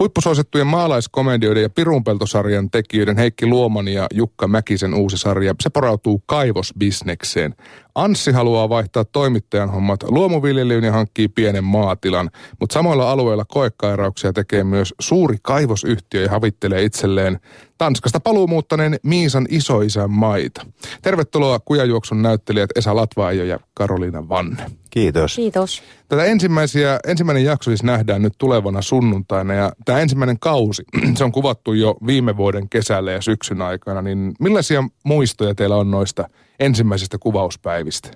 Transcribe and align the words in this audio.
Huippusuosittujen 0.00 0.66
maalaiskomedioiden 0.66 1.62
ja 1.62 1.70
Pirunpeltosarjan 1.70 2.70
tekijöiden 2.70 3.16
Heikki 3.16 3.46
Luoman 3.46 3.88
ja 3.88 4.06
Jukka 4.14 4.48
Mäkisen 4.48 4.94
uusi 4.94 5.18
sarja, 5.18 5.54
se 5.60 5.70
porautuu 5.70 6.22
kaivosbisnekseen. 6.26 7.54
Anssi 7.94 8.32
haluaa 8.32 8.68
vaihtaa 8.68 9.04
toimittajan 9.04 9.70
hommat 9.70 10.02
luomuviljelyyn 10.02 10.84
ja 10.84 10.92
hankkii 10.92 11.28
pienen 11.28 11.64
maatilan, 11.64 12.30
mutta 12.60 12.74
samoilla 12.74 13.10
alueilla 13.10 13.44
koekairauksia 13.44 14.32
tekee 14.32 14.64
myös 14.64 14.94
suuri 15.00 15.36
kaivosyhtiö 15.42 16.22
ja 16.22 16.30
havittelee 16.30 16.82
itselleen 16.82 17.40
Tanskasta 17.78 18.20
paluumuuttaneen 18.20 18.96
Miisan 19.02 19.46
isoisän 19.48 20.10
maita. 20.10 20.66
Tervetuloa 21.02 21.60
Kujajuoksun 21.60 22.22
näyttelijät 22.22 22.70
Esa 22.76 22.96
Latvaajo 22.96 23.44
ja 23.44 23.60
Karoliina 23.74 24.28
Vanne. 24.28 24.62
Kiitos. 24.90 25.36
Kiitos. 25.36 25.82
Tätä 26.08 26.24
ensimmäisiä, 26.24 27.00
ensimmäinen 27.06 27.44
jakso 27.44 27.70
siis 27.70 27.82
nähdään 27.82 28.22
nyt 28.22 28.32
tulevana 28.38 28.82
sunnuntaina 28.82 29.54
ja 29.54 29.72
tämä 29.84 30.00
ensimmäinen 30.00 30.38
kausi, 30.38 30.82
se 31.18 31.24
on 31.24 31.32
kuvattu 31.32 31.72
jo 31.72 31.96
viime 32.06 32.36
vuoden 32.36 32.68
kesällä 32.68 33.12
ja 33.12 33.22
syksyn 33.22 33.62
aikana, 33.62 34.02
niin 34.02 34.32
millaisia 34.40 34.84
muistoja 35.04 35.54
teillä 35.54 35.76
on 35.76 35.90
noista 35.90 36.28
ensimmäisistä 36.60 37.18
kuvauspäivistä? 37.18 38.10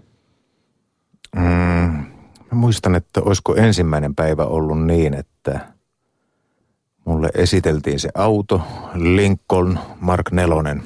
Mm, 1.37 1.43
mä 1.43 2.53
muistan, 2.53 2.95
että 2.95 3.21
olisiko 3.25 3.55
ensimmäinen 3.57 4.15
päivä 4.15 4.45
ollut 4.45 4.87
niin, 4.87 5.15
että 5.15 5.61
mulle 7.05 7.31
esiteltiin 7.35 8.01
se 8.01 8.09
auto, 8.15 8.63
Lincoln 8.95 9.79
Mark 10.01 10.31
Nelonen. 10.31 10.83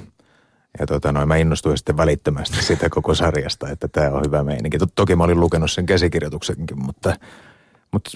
Ja 0.81 0.87
tota 0.87 1.13
noin, 1.13 1.29
mä 1.29 1.37
innostuin 1.37 1.79
sitten 1.79 1.97
välittömästi 1.97 2.63
sitä 2.63 2.89
koko 2.89 3.15
sarjasta, 3.15 3.69
että 3.69 3.89
tämä 3.89 4.11
on 4.11 4.23
hyvä 4.27 4.45
meininki. 4.45 4.79
Toki 4.95 5.17
mä 5.17 5.25
olin 5.25 5.41
lukenut 5.41 5.71
sen 5.71 5.87
käsikirjoituksenkin, 5.87 6.85
mutta, 6.85 7.17
mutta 7.93 8.11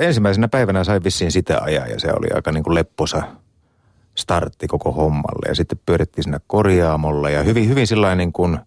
ensimmäisenä 0.00 0.48
päivänä 0.48 0.84
sain 0.84 1.04
vissiin 1.04 1.32
sitä 1.32 1.60
ajaa 1.62 1.86
ja 1.86 2.00
se 2.00 2.12
oli 2.12 2.26
aika 2.34 2.52
niin 2.52 2.64
kuin 2.64 2.74
lepposa 2.74 3.22
startti 4.14 4.66
koko 4.66 4.92
hommalle. 4.92 5.48
Ja 5.48 5.54
sitten 5.54 5.80
pyörittiin 5.86 6.24
sinne 6.24 6.40
korjaamolle 6.46 7.32
ja 7.32 7.42
hyvin, 7.42 7.68
hyvin 7.68 7.86
sillain 7.86 8.18
niin 8.18 8.32
kuin– 8.32 8.58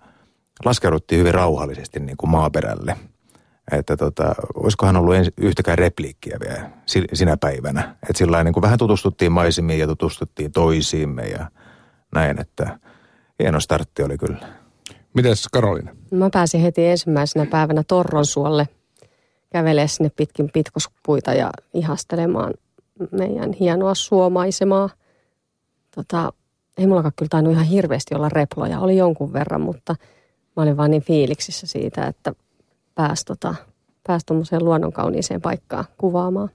laskeuduttiin 0.65 1.19
hyvin 1.19 1.33
rauhallisesti 1.33 1.99
niin 1.99 2.17
kuin 2.17 2.29
maaperälle. 2.29 2.95
Että 3.71 3.97
tota, 3.97 4.35
olisikohan 4.53 4.97
ollut 4.97 5.15
ens, 5.15 5.31
yhtäkään 5.38 5.77
repliikkiä 5.77 6.38
vielä 6.39 6.69
sinä 7.13 7.38
päivänä. 7.38 7.95
Että 8.09 8.17
sillä 8.17 8.43
niin 8.43 8.53
kuin 8.53 8.61
vähän 8.61 8.77
tutustuttiin 8.77 9.31
maisemiin 9.31 9.80
ja 9.80 9.87
tutustuttiin 9.87 10.52
toisiimme 10.52 11.27
ja 11.27 11.52
näin, 12.15 12.41
että 12.41 12.80
hieno 13.39 13.59
startti 13.59 14.03
oli 14.03 14.17
kyllä. 14.17 14.47
Mites 15.13 15.47
Karolina? 15.47 15.95
Mä 16.11 16.30
pääsin 16.33 16.61
heti 16.61 16.85
ensimmäisenä 16.85 17.45
päivänä 17.45 17.83
Torronsuolle 17.87 18.67
kävelee 19.53 19.87
sinne 19.87 20.11
pitkin 20.15 20.49
pitkospuita 20.53 21.33
ja 21.33 21.49
ihastelemaan 21.73 22.53
meidän 23.11 23.53
hienoa 23.53 23.95
suomaisemaa. 23.95 24.89
Tota, 25.95 26.33
ei 26.77 26.87
mullakaan 26.87 27.13
kyllä 27.15 27.30
tainnut 27.30 27.53
ihan 27.53 27.65
hirveästi 27.65 28.15
olla 28.15 28.30
reploja, 28.30 28.80
oli 28.80 28.97
jonkun 28.97 29.33
verran, 29.33 29.61
mutta– 29.61 29.95
mä 30.59 30.63
olin 30.63 30.77
vaan 30.77 30.91
niin 30.91 31.03
fiiliksissä 31.03 31.67
siitä, 31.67 32.07
että 32.07 32.33
pääsi 32.95 33.25
tota, 33.25 33.55
pääs 34.07 34.25
tuommoiseen 34.25 34.65
luonnonkauniiseen 34.65 35.41
paikkaan 35.41 35.85
kuvaamaan. 35.97 36.49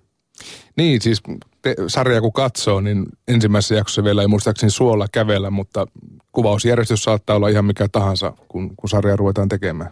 Niin, 0.76 1.00
siis 1.00 1.22
te, 1.62 1.74
sarja 1.86 2.20
kun 2.20 2.32
katsoo, 2.32 2.80
niin 2.80 3.06
ensimmäisessä 3.28 3.74
jaksossa 3.74 4.04
vielä 4.04 4.22
ei 4.22 4.28
muistaakseni 4.28 4.70
suolla 4.70 5.06
kävellä, 5.12 5.50
mutta 5.50 5.86
kuvausjärjestys 6.32 7.04
saattaa 7.04 7.36
olla 7.36 7.48
ihan 7.48 7.64
mikä 7.64 7.88
tahansa, 7.92 8.32
kun, 8.48 8.76
kun 8.76 8.88
sarja 8.88 9.16
ruvetaan 9.16 9.48
tekemään. 9.48 9.90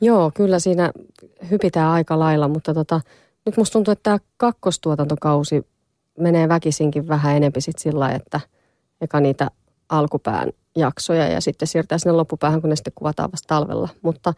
Joo, 0.00 0.30
kyllä 0.34 0.58
siinä 0.58 0.92
hypitään 1.50 1.90
aika 1.90 2.18
lailla, 2.18 2.48
mutta 2.48 2.74
tota, 2.74 3.00
nyt 3.46 3.56
musta 3.56 3.72
tuntuu, 3.72 3.92
että 3.92 4.02
tämä 4.02 4.18
kakkostuotantokausi 4.36 5.66
menee 6.18 6.48
väkisinkin 6.48 7.08
vähän 7.08 7.36
enempi 7.36 7.60
sit 7.60 7.78
sillä 7.78 8.10
että 8.10 8.40
eka 9.00 9.20
niitä 9.20 9.50
alkupään 9.88 10.50
jaksoja 10.78 11.28
ja 11.28 11.40
sitten 11.40 11.68
siirtää 11.68 11.98
sinne 11.98 12.12
loppupäähän, 12.12 12.60
kun 12.60 12.70
ne 12.70 12.76
sitten 12.76 12.92
kuvataan 12.96 13.32
vasta 13.32 13.46
talvella. 13.54 13.88
Mutta 14.02 14.34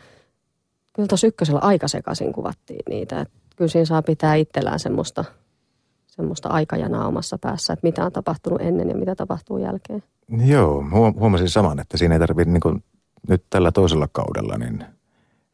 kyllä 0.93 1.07
tuossa 1.07 1.27
ykkösellä 1.27 1.61
aika 1.61 1.89
sekaisin 1.89 2.33
kuvattiin 2.33 2.83
niitä. 2.89 3.21
Että 3.21 3.35
kyllä 3.57 3.71
siinä 3.71 3.85
saa 3.85 4.03
pitää 4.03 4.35
itsellään 4.35 4.79
semmoista, 4.79 5.25
semmoista 6.07 6.49
aikajanaa 6.49 7.07
omassa 7.07 7.39
päässä, 7.39 7.73
että 7.73 7.87
mitä 7.87 8.05
on 8.05 8.13
tapahtunut 8.13 8.61
ennen 8.61 8.89
ja 8.89 8.97
mitä 8.97 9.15
tapahtuu 9.15 9.59
jälkeen. 9.59 10.03
Joo, 10.47 10.85
huomasin 11.21 11.49
saman, 11.49 11.81
että 11.81 11.97
siinä 11.97 12.15
ei 12.15 12.21
tarvitse 12.21 12.53
niin 12.53 12.83
nyt 13.29 13.45
tällä 13.51 13.73
toisella 13.73 14.09
kaudella, 14.13 14.59
niin 14.59 14.85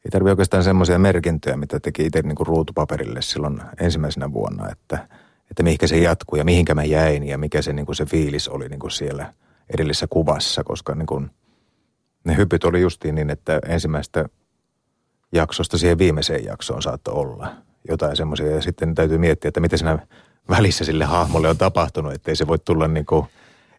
ei 0.05 0.11
tarvitse 0.11 0.33
oikeastaan 0.33 0.65
semmoisia 0.65 0.99
merkintöjä, 0.99 1.57
mitä 1.57 1.81
teki 1.81 2.07
itse 2.07 2.23
niin 2.23 2.37
kuin 2.37 2.47
ruutupaperille 2.47 3.23
silloin 3.23 3.61
ensimmäisenä 3.81 4.33
vuonna, 4.33 4.71
että, 4.71 5.09
että 5.51 5.63
mihinkä 5.63 5.87
se 5.87 5.99
jatkuu 5.99 6.39
ja 6.39 6.45
mihinkä 6.45 6.75
mä 6.75 6.85
jäin 6.85 7.23
ja 7.23 7.39
mikä 7.39 7.63
se, 7.63 7.73
niin 7.73 7.87
kuin 7.87 7.97
se 7.97 8.05
fiilis 8.05 8.49
oli 8.49 8.69
niin 8.69 8.81
kuin 8.81 8.91
siellä– 8.91 9.33
edellisessä 9.75 10.07
kuvassa, 10.11 10.65
koska 10.65 10.95
niin 10.95 11.07
kun, 11.07 11.31
ne 12.25 12.37
hypyt 12.37 12.65
oli 12.65 12.81
justiin 12.81 13.15
niin, 13.15 13.31
että 13.31 13.61
ensimmäistä 13.69 14.25
jaksosta 15.33 15.79
siihen 15.79 15.99
viimeiseen 15.99 16.45
jaksoon 16.45 16.83
saattoi 16.83 17.15
olla 17.15 17.49
jotain 17.89 18.17
semmoisia. 18.17 18.51
Ja 18.51 18.63
sitten 18.63 18.95
täytyy 18.95 19.19
miettiä, 19.19 19.49
että 19.49 19.61
mitä 19.61 19.77
siinä 19.77 19.99
välissä 20.49 20.85
sille 20.85 21.05
hahmolle 21.05 21.49
on 21.49 21.59
tapahtunut, 21.59 22.13
ettei 22.13 22.37
se 22.37 22.47
voi 22.47 22.59
tulla 22.59 22.89
niin 22.89 23.07
kuin, 23.07 23.27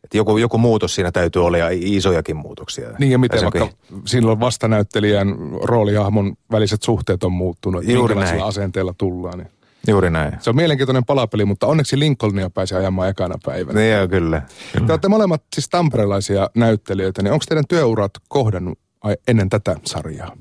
että 0.03 0.17
joku, 0.17 0.37
joku 0.37 0.57
muutos 0.57 0.95
siinä 0.95 1.11
täytyy 1.11 1.45
olla 1.45 1.57
ja 1.57 1.67
isojakin 1.71 2.35
muutoksia. 2.35 2.89
Niin 2.99 3.11
ja 3.11 3.17
miten 3.17 3.41
vaikka 3.41 3.69
silloin 4.05 4.39
vastanäyttelijän 4.39 5.27
roolihahmon 5.63 6.35
väliset 6.51 6.83
suhteet 6.83 7.23
on 7.23 7.31
muuttunut, 7.31 7.83
Juuri 7.87 8.15
näin. 8.15 8.43
asenteella 8.43 8.93
tullaan. 8.97 9.37
Niin. 9.37 9.47
Juuri 9.87 10.09
näin. 10.09 10.33
Se 10.39 10.49
on 10.49 10.55
mielenkiintoinen 10.55 11.05
palapeli, 11.05 11.45
mutta 11.45 11.67
onneksi 11.67 11.99
Lincolnia 11.99 12.49
pääsi 12.49 12.75
ajamaan 12.75 13.09
ekana 13.09 13.35
päivänä. 13.45 13.79
Niin 13.79 13.93
joo, 13.93 14.07
kyllä. 14.07 14.41
Te 14.87 14.93
olette 14.93 15.07
molemmat 15.07 15.43
siis 15.55 15.69
tamperelaisia 15.69 16.49
näyttelijöitä, 16.55 17.21
niin 17.21 17.33
onko 17.33 17.45
teidän 17.47 17.67
työurat 17.67 18.11
kohdannut 18.27 18.79
ennen 19.27 19.49
tätä 19.49 19.75
sarjaa? 19.83 20.31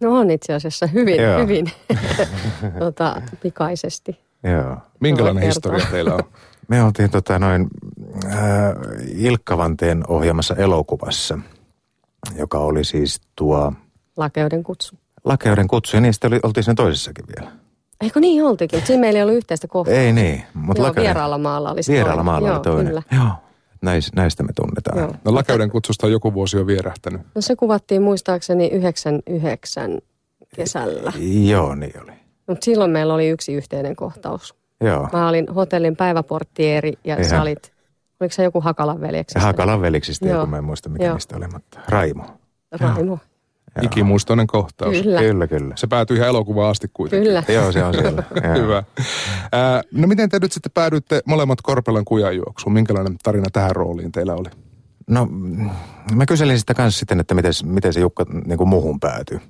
No 0.00 0.18
on 0.18 0.30
itse 0.30 0.54
asiassa 0.54 0.86
hyvin, 0.86 1.22
joo. 1.22 1.40
hyvin 1.40 1.66
tota, 2.78 3.22
pikaisesti. 3.42 4.20
Joo. 4.42 4.76
Minkälainen 5.00 5.44
historia 5.44 5.86
teillä 5.90 6.14
on? 6.14 6.20
Me 6.68 6.82
oltiin 6.82 7.10
tota 7.10 7.38
noin 7.38 7.66
äh, 8.24 8.32
Ilkkavanteen 9.16 10.04
ohjaamassa 10.08 10.54
elokuvassa, 10.54 11.38
joka 12.36 12.58
oli 12.58 12.84
siis 12.84 13.20
tuo... 13.36 13.72
Lakeuden 14.16 14.62
kutsu. 14.62 14.96
Lakeuden 15.24 15.68
kutsu, 15.68 15.96
ja 15.96 16.00
niistä 16.00 16.26
oli, 16.26 16.40
oltiin 16.42 16.64
sen 16.64 16.74
toisessakin 16.76 17.24
vielä. 17.36 17.52
Eikö 18.02 18.20
niin 18.20 18.44
oltikin? 18.44 18.86
Siinä 18.86 19.00
meillä 19.00 19.18
ei 19.18 19.22
ollut 19.22 19.36
yhteistä 19.36 19.68
kohtaa. 19.68 19.94
Ei 19.94 20.12
niin. 20.12 20.42
Mutta 20.54 20.80
Joo, 20.82 20.88
lakainen... 20.88 21.08
vieraalla 21.08 21.38
maalla 21.38 21.70
oli 21.70 21.80
Vieraalla 21.88 22.22
maalla 22.22 22.52
oli 22.54 22.60
toinen. 22.60 22.86
Kyllä. 22.86 23.02
Joo. 23.12 23.28
Näis, 23.82 24.12
näistä 24.16 24.42
me 24.42 24.52
tunnetaan. 24.56 24.98
Joo. 24.98 25.12
No 25.24 25.34
Lakeuden 25.34 25.70
kutsusta 25.70 26.06
on 26.06 26.12
joku 26.12 26.34
vuosi 26.34 26.56
jo 26.56 26.66
vierähtänyt. 26.66 27.20
No 27.34 27.40
se 27.40 27.56
kuvattiin 27.56 28.02
muistaakseni 28.02 28.68
99 28.68 29.98
kesällä. 30.56 31.12
Joo, 31.46 31.74
niin 31.74 32.02
oli. 32.02 32.12
Mutta 32.46 32.64
silloin 32.64 32.90
meillä 32.90 33.14
oli 33.14 33.28
yksi 33.28 33.52
yhteinen 33.54 33.96
kohtaus. 33.96 34.54
Joo. 34.80 35.08
Mä 35.12 35.28
olin 35.28 35.48
hotellin 35.48 35.96
päiväporttieri 35.96 36.92
ja 37.04 37.14
Ihan. 37.14 37.28
sä 37.30 37.42
olit, 37.42 37.72
oliko 38.20 38.32
se 38.32 38.42
joku 38.42 38.60
Hakalan 38.60 39.00
veljeksistä? 39.00 39.40
Hakalan 39.40 39.80
veljeksistä, 39.80 40.28
joku 40.28 40.46
mä 40.46 40.58
en 40.58 40.64
muista 40.64 40.88
mikä 40.88 41.04
Joo. 41.04 41.14
mistä 41.14 41.36
oli, 41.36 41.48
mutta 41.48 41.80
Raimo. 41.88 42.24
Raimo. 42.72 43.18
Joo. 43.76 43.86
Ikimuistoinen 43.86 44.46
kohtaus. 44.46 45.02
Kyllä. 45.02 45.20
kyllä, 45.20 45.46
kyllä. 45.46 45.76
Se 45.76 45.86
päätyi 45.86 46.16
ihan 46.16 46.28
elokuvaan 46.28 46.70
asti 46.70 46.88
kuitenkin. 46.92 47.28
Kyllä. 47.28 47.42
Joo, 47.48 47.72
se 47.72 47.84
on 47.84 47.94
siellä. 47.94 48.22
Hyvä. 48.62 48.82
Ää, 49.52 49.82
no 49.92 50.06
miten 50.06 50.28
te 50.28 50.38
nyt 50.38 50.52
sitten 50.52 50.72
päädyitte 50.72 51.20
molemmat 51.26 51.62
Korpelan 51.62 52.04
kujanjuoksuun? 52.04 52.72
Minkälainen 52.72 53.16
tarina 53.22 53.46
tähän 53.52 53.76
rooliin 53.76 54.12
teillä 54.12 54.34
oli? 54.34 54.48
No 55.10 55.28
mä 56.14 56.26
kyselin 56.26 56.58
sitä 56.58 56.74
kanssa 56.74 56.98
sitten, 56.98 57.20
että 57.20 57.34
miten, 57.34 57.52
miten 57.64 57.92
se 57.92 58.00
Jukka 58.00 58.26
niin 58.44 58.58
kuin 58.58 58.68
muuhun 58.68 59.00
päätyi. 59.00 59.40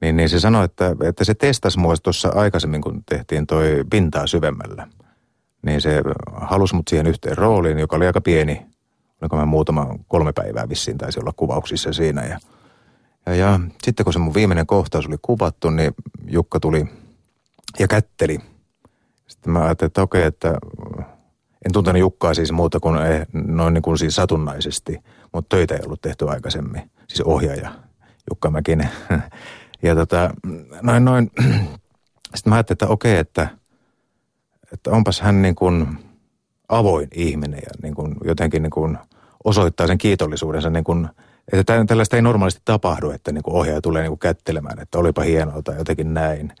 Niin, 0.00 0.16
niin 0.16 0.28
se 0.28 0.40
sanoi, 0.40 0.64
että, 0.64 0.96
että 1.02 1.24
se 1.24 1.34
testasi 1.34 1.78
mua 1.78 1.94
tuossa 2.02 2.28
aikaisemmin, 2.28 2.80
kun 2.80 3.02
tehtiin 3.08 3.46
toi 3.46 3.84
pintaa 3.90 4.26
syvemmällä. 4.26 4.88
Niin 5.66 5.80
se 5.80 6.02
halusi 6.32 6.74
mut 6.74 6.88
siihen 6.88 7.06
yhteen 7.06 7.38
rooliin, 7.38 7.78
joka 7.78 7.96
oli 7.96 8.06
aika 8.06 8.20
pieni. 8.20 8.66
Oliko 9.22 9.36
mä 9.36 9.44
muutama 9.44 9.98
kolme 10.08 10.32
päivää 10.32 10.68
vissiin 10.68 10.98
taisi 10.98 11.20
olla 11.20 11.32
kuvauksissa 11.36 11.92
siinä 11.92 12.24
ja– 12.24 12.38
ja, 13.26 13.34
ja 13.34 13.60
sitten 13.82 14.04
kun 14.04 14.12
se 14.12 14.18
mun 14.18 14.34
viimeinen 14.34 14.66
kohtaus 14.66 15.06
oli 15.06 15.16
kuvattu, 15.22 15.70
niin 15.70 15.94
Jukka 16.26 16.60
tuli 16.60 16.86
ja 17.78 17.88
kätteli. 17.88 18.38
Sitten 19.26 19.52
mä 19.52 19.64
ajattelin, 19.64 19.88
että 19.88 20.02
okei, 20.02 20.22
että 20.22 20.58
en 21.66 21.72
tuntenut 21.72 22.00
Jukkaa 22.00 22.34
siis 22.34 22.52
muuta 22.52 22.80
kuin 22.80 23.02
eh, 23.02 23.26
noin 23.32 23.74
niin 23.74 23.82
kuin 23.82 23.98
siis 23.98 24.16
satunnaisesti, 24.16 24.98
mutta 25.32 25.56
töitä 25.56 25.74
ei 25.74 25.80
ollut 25.84 26.00
tehty 26.00 26.28
aikaisemmin. 26.28 26.90
Siis 27.08 27.20
ohjaaja 27.20 27.70
Jukka 28.30 28.50
Mäkinen. 28.50 28.88
Ja 29.82 29.94
tota, 29.94 30.34
noin 30.82 31.04
noin. 31.04 31.30
Sitten 32.34 32.50
mä 32.50 32.54
ajattelin, 32.54 32.74
että 32.74 32.88
okei, 32.88 33.16
että, 33.16 33.48
että 34.72 34.90
onpas 34.90 35.20
hän 35.20 35.42
niin 35.42 35.54
kuin 35.54 35.98
avoin 36.68 37.08
ihminen 37.14 37.60
ja 37.60 37.70
niin 37.82 37.94
kuin 37.94 38.14
jotenkin 38.24 38.62
niin 38.62 38.70
kuin 38.70 38.98
osoittaa 39.44 39.86
sen 39.86 39.98
kiitollisuudensa 39.98 40.70
niin 40.70 40.84
kuin– 40.84 41.08
että 41.52 41.84
tällaista 41.86 42.16
ei 42.16 42.22
normaalisti 42.22 42.62
tapahdu, 42.64 43.10
että 43.10 43.32
niin 43.32 43.42
kuin 43.42 43.56
ohjaaja 43.56 43.80
tulee 43.80 44.02
niin 44.02 44.10
kuin 44.10 44.18
kättelemään, 44.18 44.80
että 44.80 44.98
olipa 44.98 45.22
hienoa 45.22 45.62
tai 45.62 45.76
jotenkin 45.76 46.14
näin. 46.14 46.52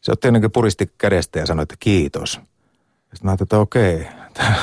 Se 0.00 0.12
otti 0.12 0.28
jotenkin 0.28 0.52
puristi 0.52 0.92
kädestä 0.98 1.38
ja 1.38 1.46
sanoi, 1.46 1.62
että 1.62 1.76
kiitos. 1.78 2.32
Sitten 2.32 3.20
mä 3.22 3.30
ajattelin, 3.30 3.46
että 3.46 3.58
okei, 3.58 4.06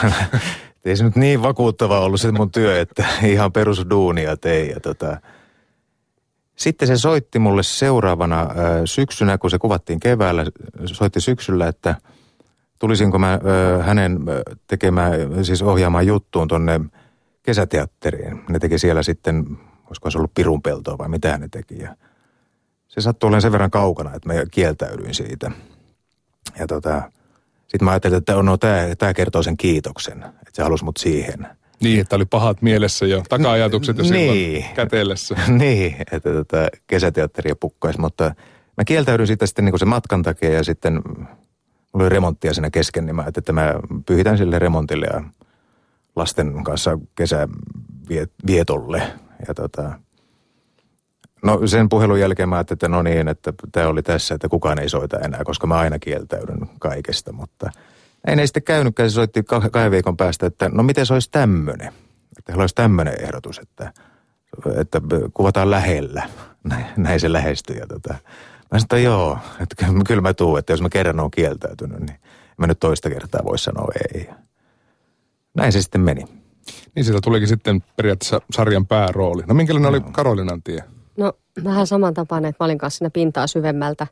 ei 0.85 0.97
se 0.97 1.03
nyt 1.03 1.15
niin 1.15 1.41
vakuuttava 1.41 1.99
ollut 1.99 2.21
se 2.21 2.31
mun 2.31 2.51
työ, 2.51 2.81
että 2.81 3.05
ihan 3.23 3.51
perusduunia 3.51 4.37
tein. 4.37 4.69
Ja 4.69 4.79
tota, 4.79 5.21
sitten 6.55 6.87
se 6.87 6.97
soitti 6.97 7.39
mulle 7.39 7.63
seuraavana 7.63 8.47
syksynä, 8.85 9.37
kun 9.37 9.51
se 9.51 9.59
kuvattiin 9.59 9.99
keväällä, 9.99 10.45
soitti 10.85 11.21
syksyllä, 11.21 11.67
että 11.67 11.95
tulisinko 12.79 13.19
mä 13.19 13.39
hänen 13.81 14.19
tekemään, 14.67 15.45
siis 15.45 15.61
ohjaamaan 15.61 16.07
juttuun 16.07 16.47
tonne 16.47 16.81
kesäteatteriin. 17.47 18.43
Ne 18.49 18.59
teki 18.59 18.79
siellä 18.79 19.03
sitten, 19.03 19.57
olisiko 19.85 20.11
se 20.11 20.17
ollut 20.17 20.33
pirunpeltoa 20.33 20.97
vai 20.97 21.09
mitä 21.09 21.37
ne 21.37 21.47
teki. 21.51 21.81
Ja 21.81 21.95
se 22.87 23.01
sattui 23.01 23.27
olemaan 23.27 23.41
sen 23.41 23.51
verran 23.51 23.71
kaukana, 23.71 24.13
että 24.13 24.33
mä 24.33 24.45
kieltäydyin 24.51 25.13
siitä. 25.13 25.51
Ja 26.59 26.67
tota, 26.67 27.11
sitten 27.67 27.85
mä 27.85 27.91
ajattelin, 27.91 28.17
että 28.17 28.33
no 28.43 28.57
tämä, 28.57 28.95
tämä 28.97 29.13
kertoo 29.13 29.43
sen 29.43 29.57
kiitoksen, 29.57 30.17
että 30.23 30.51
se 30.53 30.63
halusi 30.63 30.83
mut 30.83 30.97
siihen. 30.97 31.47
Niin, 31.81 31.99
että 32.01 32.15
oli 32.15 32.25
pahat 32.25 32.61
mielessä 32.61 33.05
jo, 33.05 33.23
taka-ajatukset 33.29 33.97
jo 33.97 34.03
niin. 34.03 34.65
kätellessä. 34.75 35.35
niin, 35.59 35.95
että 36.11 36.33
tota, 36.33 36.67
kesäteatteria 36.87 37.55
pukkaisi, 37.55 37.99
mutta 37.99 38.35
mä 38.77 38.83
kieltäydyin 38.85 39.27
siitä 39.27 39.45
sitten 39.45 39.65
niin 39.65 39.79
sen 39.79 39.87
matkan 39.87 40.23
takia 40.23 40.53
ja 40.53 40.63
sitten 40.63 40.93
mulla 41.93 42.05
oli 42.05 42.09
remonttia 42.09 42.53
siinä 42.53 42.69
kesken, 42.69 43.05
niin 43.05 43.15
mä 43.15 43.21
ajattelin, 43.21 43.43
että 43.43 43.53
mä 43.53 43.73
pyhitän 44.05 44.37
sille 44.37 44.59
remontille 44.59 45.05
ja 45.13 45.23
lasten 46.17 46.63
kanssa 46.63 46.99
kesävietolle. 47.15 49.01
Ja 49.47 49.53
tota, 49.53 49.91
No 51.43 51.67
sen 51.67 51.89
puhelun 51.89 52.19
jälkeen 52.19 52.49
mä 52.49 52.55
ajattelin, 52.55 52.77
että 52.77 52.87
no 52.87 53.01
niin, 53.01 53.27
että 53.27 53.53
tämä 53.71 53.87
oli 53.87 54.03
tässä, 54.03 54.35
että 54.35 54.49
kukaan 54.49 54.79
ei 54.79 54.89
soita 54.89 55.19
enää, 55.19 55.43
koska 55.43 55.67
mä 55.67 55.75
aina 55.75 55.99
kieltäydyn 55.99 56.69
kaikesta, 56.79 57.33
mutta 57.33 57.69
ei 58.27 58.35
ne 58.35 58.47
sitten 58.47 58.63
käynytkään. 58.63 59.09
Se 59.09 59.13
soitti 59.13 59.43
kahden 59.43 59.91
viikon 59.91 60.17
päästä, 60.17 60.45
että 60.45 60.69
no 60.69 60.83
miten 60.83 61.05
se 61.05 61.13
olisi 61.13 61.31
tämmöinen, 61.31 61.93
että 62.37 62.53
olisi 62.55 62.75
tämmöinen 62.75 63.23
ehdotus, 63.23 63.59
että, 63.59 63.93
että 64.77 65.01
kuvataan 65.33 65.71
lähellä. 65.71 66.29
Näin, 66.69 66.85
näin 66.97 67.19
se 67.19 67.33
lähestyi. 67.33 67.77
Ja 67.77 67.87
tota, 67.87 68.13
mä 68.13 68.19
sanoin, 68.79 68.83
että 68.83 68.97
joo, 68.97 69.39
että 69.59 69.85
kyllä 70.07 70.21
mä 70.21 70.33
tuun, 70.33 70.59
että 70.59 70.73
jos 70.73 70.81
mä 70.81 70.89
kerran 70.89 71.19
on 71.19 71.31
kieltäytynyt, 71.31 71.99
niin 71.99 72.19
mä 72.57 72.67
nyt 72.67 72.79
toista 72.79 73.09
kertaa 73.09 73.41
voi 73.43 73.59
sanoa 73.59 73.91
ei. 74.13 74.29
Näin 75.57 75.71
se 75.71 75.81
sitten 75.81 76.01
meni. 76.01 76.23
Niin 76.95 77.05
siitä 77.05 77.19
tulikin 77.23 77.47
sitten 77.47 77.83
periaatteessa 77.95 78.41
sarjan 78.51 78.87
päärooli. 78.87 79.43
No 79.47 79.53
minkälainen 79.53 79.91
no. 79.91 79.97
oli 79.97 80.11
Karolinan 80.11 80.63
tie? 80.63 80.83
No 81.17 81.33
vähän 81.63 81.87
samantapainen, 81.87 82.49
että 82.49 82.63
mä 82.63 82.65
olin 82.65 82.77
kanssa 82.77 82.97
siinä 82.97 83.09
pintaa 83.09 83.47
syvemmältä. 83.47 84.07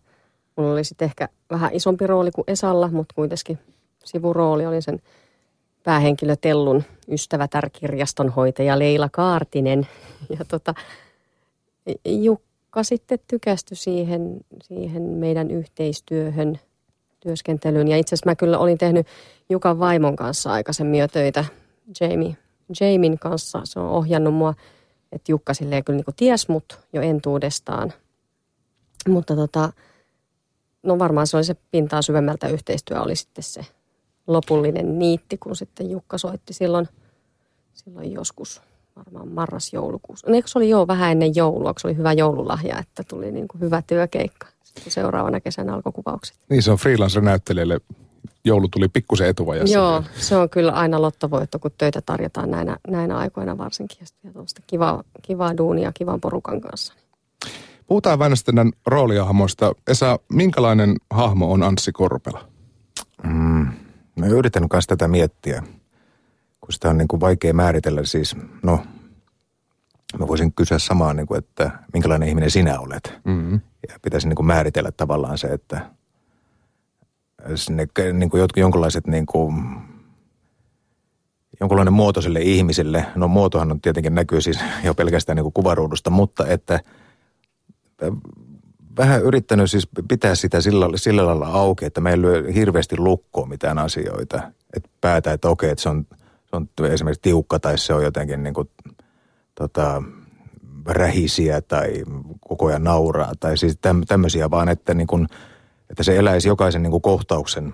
Mulla 0.56 0.74
oli 0.74 0.84
sitten 0.84 1.06
ehkä 1.06 1.30
vähän 1.52 1.74
isompi 1.74 2.08
rooli 2.08 2.32
kuin 2.32 2.46
Esalla, 2.48 2.88
mutta 2.88 3.16
kuitenkin 3.16 3.60
sivurooli 4.06 4.66
oli 4.66 4.82
sen 4.82 5.02
päähenkilö 5.84 6.36
Tellun 6.42 6.84
ystävätär 7.12 7.70
kirjastonhoitaja 7.70 8.80
Leila 8.80 9.10
Kaartinen. 9.12 9.88
Ja 10.40 10.46
tota, 10.48 10.74
Jukka 12.06 12.84
sitten 12.84 13.20
tykästyi 13.28 13.78
siihen, 13.78 14.38
siihen 14.64 15.04
meidän 15.04 15.52
yhteistyöhön, 15.52 16.60
työskentelyyn. 17.28 17.88
Ja 17.88 17.98
itse 17.98 18.16
asiassa 18.16 18.30
mä 18.30 18.36
kyllä 18.36 18.58
olin 18.58 18.78
tehnyt 18.78 19.08
Jukan 19.50 19.80
vaimon 19.80 20.16
kanssa 20.16 20.52
aikaisemmin 20.52 21.00
jo 21.00 21.08
töitä, 21.08 21.46
Jamie, 22.02 22.38
Jamin 22.80 23.20
kanssa. 23.20 23.62
Se 23.64 23.80
on 23.80 23.90
ohjannut 23.90 24.34
mua– 24.34 24.54
että 25.16 25.32
Jukka 25.32 25.54
silleen 25.54 25.84
kyllä 25.84 25.98
niin 25.98 26.16
ties 26.16 26.50
mut 26.50 26.80
jo 26.94 27.02
entuudestaan. 27.02 27.94
Mutta 29.10 29.36
tota, 29.36 29.74
no 30.84 31.00
varmaan 31.00 31.28
se 31.28 31.38
oli 31.38 31.44
se 31.44 31.56
pintaa 31.72 32.02
syvemmältä 32.02 32.48
yhteistyö 32.48 33.02
oli 33.02 33.16
sitten 33.16 33.44
se 33.44 33.66
lopullinen 34.28 35.00
niitti, 35.00 35.38
kun 35.38 35.56
sitten 35.56 35.92
Jukka 35.92 36.18
soitti 36.18 36.54
silloin, 36.54 36.88
silloin 37.74 38.12
joskus 38.12 38.62
varmaan 38.96 39.28
marras-joulukuussa. 39.28 40.32
No 40.32 40.42
se 40.46 40.60
oli 40.60 40.70
jo 40.70 40.88
vähän 40.88 41.12
ennen 41.12 41.36
joulua, 41.36 41.74
se 41.78 41.88
oli 41.88 41.98
hyvä 41.98 42.14
joululahja, 42.14 42.80
että 42.80 43.04
tuli 43.04 43.32
niin 43.32 43.48
kuin 43.48 43.62
hyvä 43.62 43.82
työkeikka. 43.88 44.48
Sitten 44.76 44.94
seuraavana 44.94 45.40
kesänä 45.40 45.74
alkoi 45.74 45.92
kuvaukset. 45.92 46.38
Niin 46.50 46.64
se 46.64 46.72
on 46.72 46.78
freelancer-näyttelijälle 46.78 47.80
joulu 48.46 48.68
tuli 48.68 48.88
pikkusen 48.88 49.28
etuvajassa. 49.28 49.78
Joo, 49.78 50.04
se 50.16 50.38
on 50.38 50.50
kyllä 50.50 50.72
aina 50.72 51.02
lottovoitto, 51.02 51.60
kun 51.60 51.72
töitä 51.78 52.02
tarjotaan 52.02 52.52
näinä, 52.52 52.78
näinä 52.88 53.18
aikoina 53.18 53.58
varsinkin. 53.58 53.98
Ja 54.02 54.06
sitten 54.06 54.64
kivaa, 54.68 55.04
kivaa 55.22 55.58
duunia 55.58 55.92
kivan 55.94 56.22
porukan 56.22 56.62
kanssa. 56.62 56.94
Puhutaan 57.88 58.20
vähän 58.20 58.38
sitten 58.38 58.72
rooliahmoista. 58.88 59.74
Esa, 59.88 60.20
minkälainen 60.32 60.96
hahmo 61.10 61.52
on 61.52 61.64
Anssi 61.64 61.92
Korpela? 61.92 62.46
Mm, 63.24 63.68
mä 64.20 64.28
yrittänyt 64.28 64.70
myös 64.74 64.88
tätä 64.88 65.08
miettiä, 65.08 65.64
kun 66.62 66.74
sitä 66.74 66.90
on 66.90 66.98
niin 66.98 67.08
kuin 67.08 67.20
vaikea 67.20 67.54
määritellä. 67.54 68.04
Siis, 68.04 68.36
no, 68.64 68.80
mä 70.20 70.28
voisin 70.28 70.54
kysyä 70.54 70.80
samaa, 70.80 71.14
niin 71.14 71.28
kuin, 71.28 71.38
että 71.38 71.72
minkälainen 71.94 72.30
ihminen 72.30 72.52
sinä 72.52 72.80
olet. 72.80 73.14
Mm-hmm. 73.24 73.60
Ja 73.90 74.00
pitäisi 74.02 74.28
niin 74.28 74.36
kuin 74.36 74.46
määritellä 74.46 74.92
tavallaan 74.92 75.38
se, 75.38 75.48
että 75.48 75.86
sinne 77.56 77.88
niin 78.14 78.30
kuin 78.30 78.48
jonkinlaiset 78.58 79.08
niin 79.08 79.26
kuin, 79.26 79.66
jonkunlainen 81.60 81.94
muoto 81.94 82.22
sille 82.22 82.42
ihmiselle. 82.42 83.06
No 83.16 83.28
muotohan 83.28 83.72
on 83.72 83.82
tietenkin 83.82 84.16
näkyy 84.16 84.42
siis 84.42 84.60
jo 84.84 84.94
pelkästään 84.94 85.36
niin 85.36 85.44
kuin 85.44 85.54
kuvaruudusta, 85.54 86.10
mutta 86.10 86.48
että 86.48 86.80
vähän 88.98 89.22
yrittänyt 89.22 89.72
siis 89.72 89.88
pitää 90.08 90.36
sitä 90.36 90.62
sillä, 90.62 90.90
sillä 90.96 91.26
lailla 91.26 91.48
auki, 91.48 91.86
että 91.86 92.02
meillä 92.02 92.28
ei 92.28 92.42
lyö 92.42 92.52
hirveästi 92.52 92.98
lukkoa 92.98 93.46
mitään 93.46 93.80
asioita. 93.80 94.52
Että 94.74 94.90
päätä, 95.02 95.34
että 95.34 95.50
okei, 95.50 95.70
että 95.70 95.82
se 95.82 95.90
on, 95.90 96.06
se 96.46 96.56
on 96.56 96.68
esimerkiksi 96.92 97.22
tiukka 97.22 97.60
tai 97.60 97.78
se 97.78 97.94
on 97.94 98.04
jotenkin 98.04 98.44
niin 98.44 98.54
kuin, 98.54 98.70
tota, 99.56 100.04
rähisiä 100.86 101.62
tai 101.62 102.04
koko 102.48 102.66
ajan 102.66 102.84
nauraa 102.84 103.32
tai 103.40 103.58
siis 103.58 103.80
tämmöisiä, 104.08 104.52
vaan 104.52 104.70
että 104.70 104.94
niin 104.94 105.08
kuin– 105.08 105.28
että 105.90 106.04
se 106.04 106.18
eläisi 106.18 106.48
jokaisen 106.48 106.84
niin 106.84 107.02
kohtauksen 107.02 107.74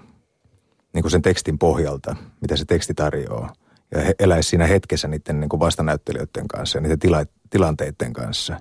niin 0.94 1.12
sen 1.12 1.22
tekstin 1.22 1.60
pohjalta, 1.60 2.16
mitä 2.42 2.56
se 2.56 2.66
teksti 2.66 2.94
tarjoaa. 2.94 3.54
Ja 3.92 4.02
he 4.02 4.16
eläisi 4.20 4.50
siinä 4.50 4.68
hetkessä 4.68 5.08
niiden 5.08 5.40
niin 5.40 5.50
vastanäyttelijöiden 5.60 6.48
kanssa 6.48 6.78
ja 6.78 6.82
niiden 6.82 7.00
tila, 7.00 7.26
tilanteiden 7.50 8.14
kanssa. 8.14 8.58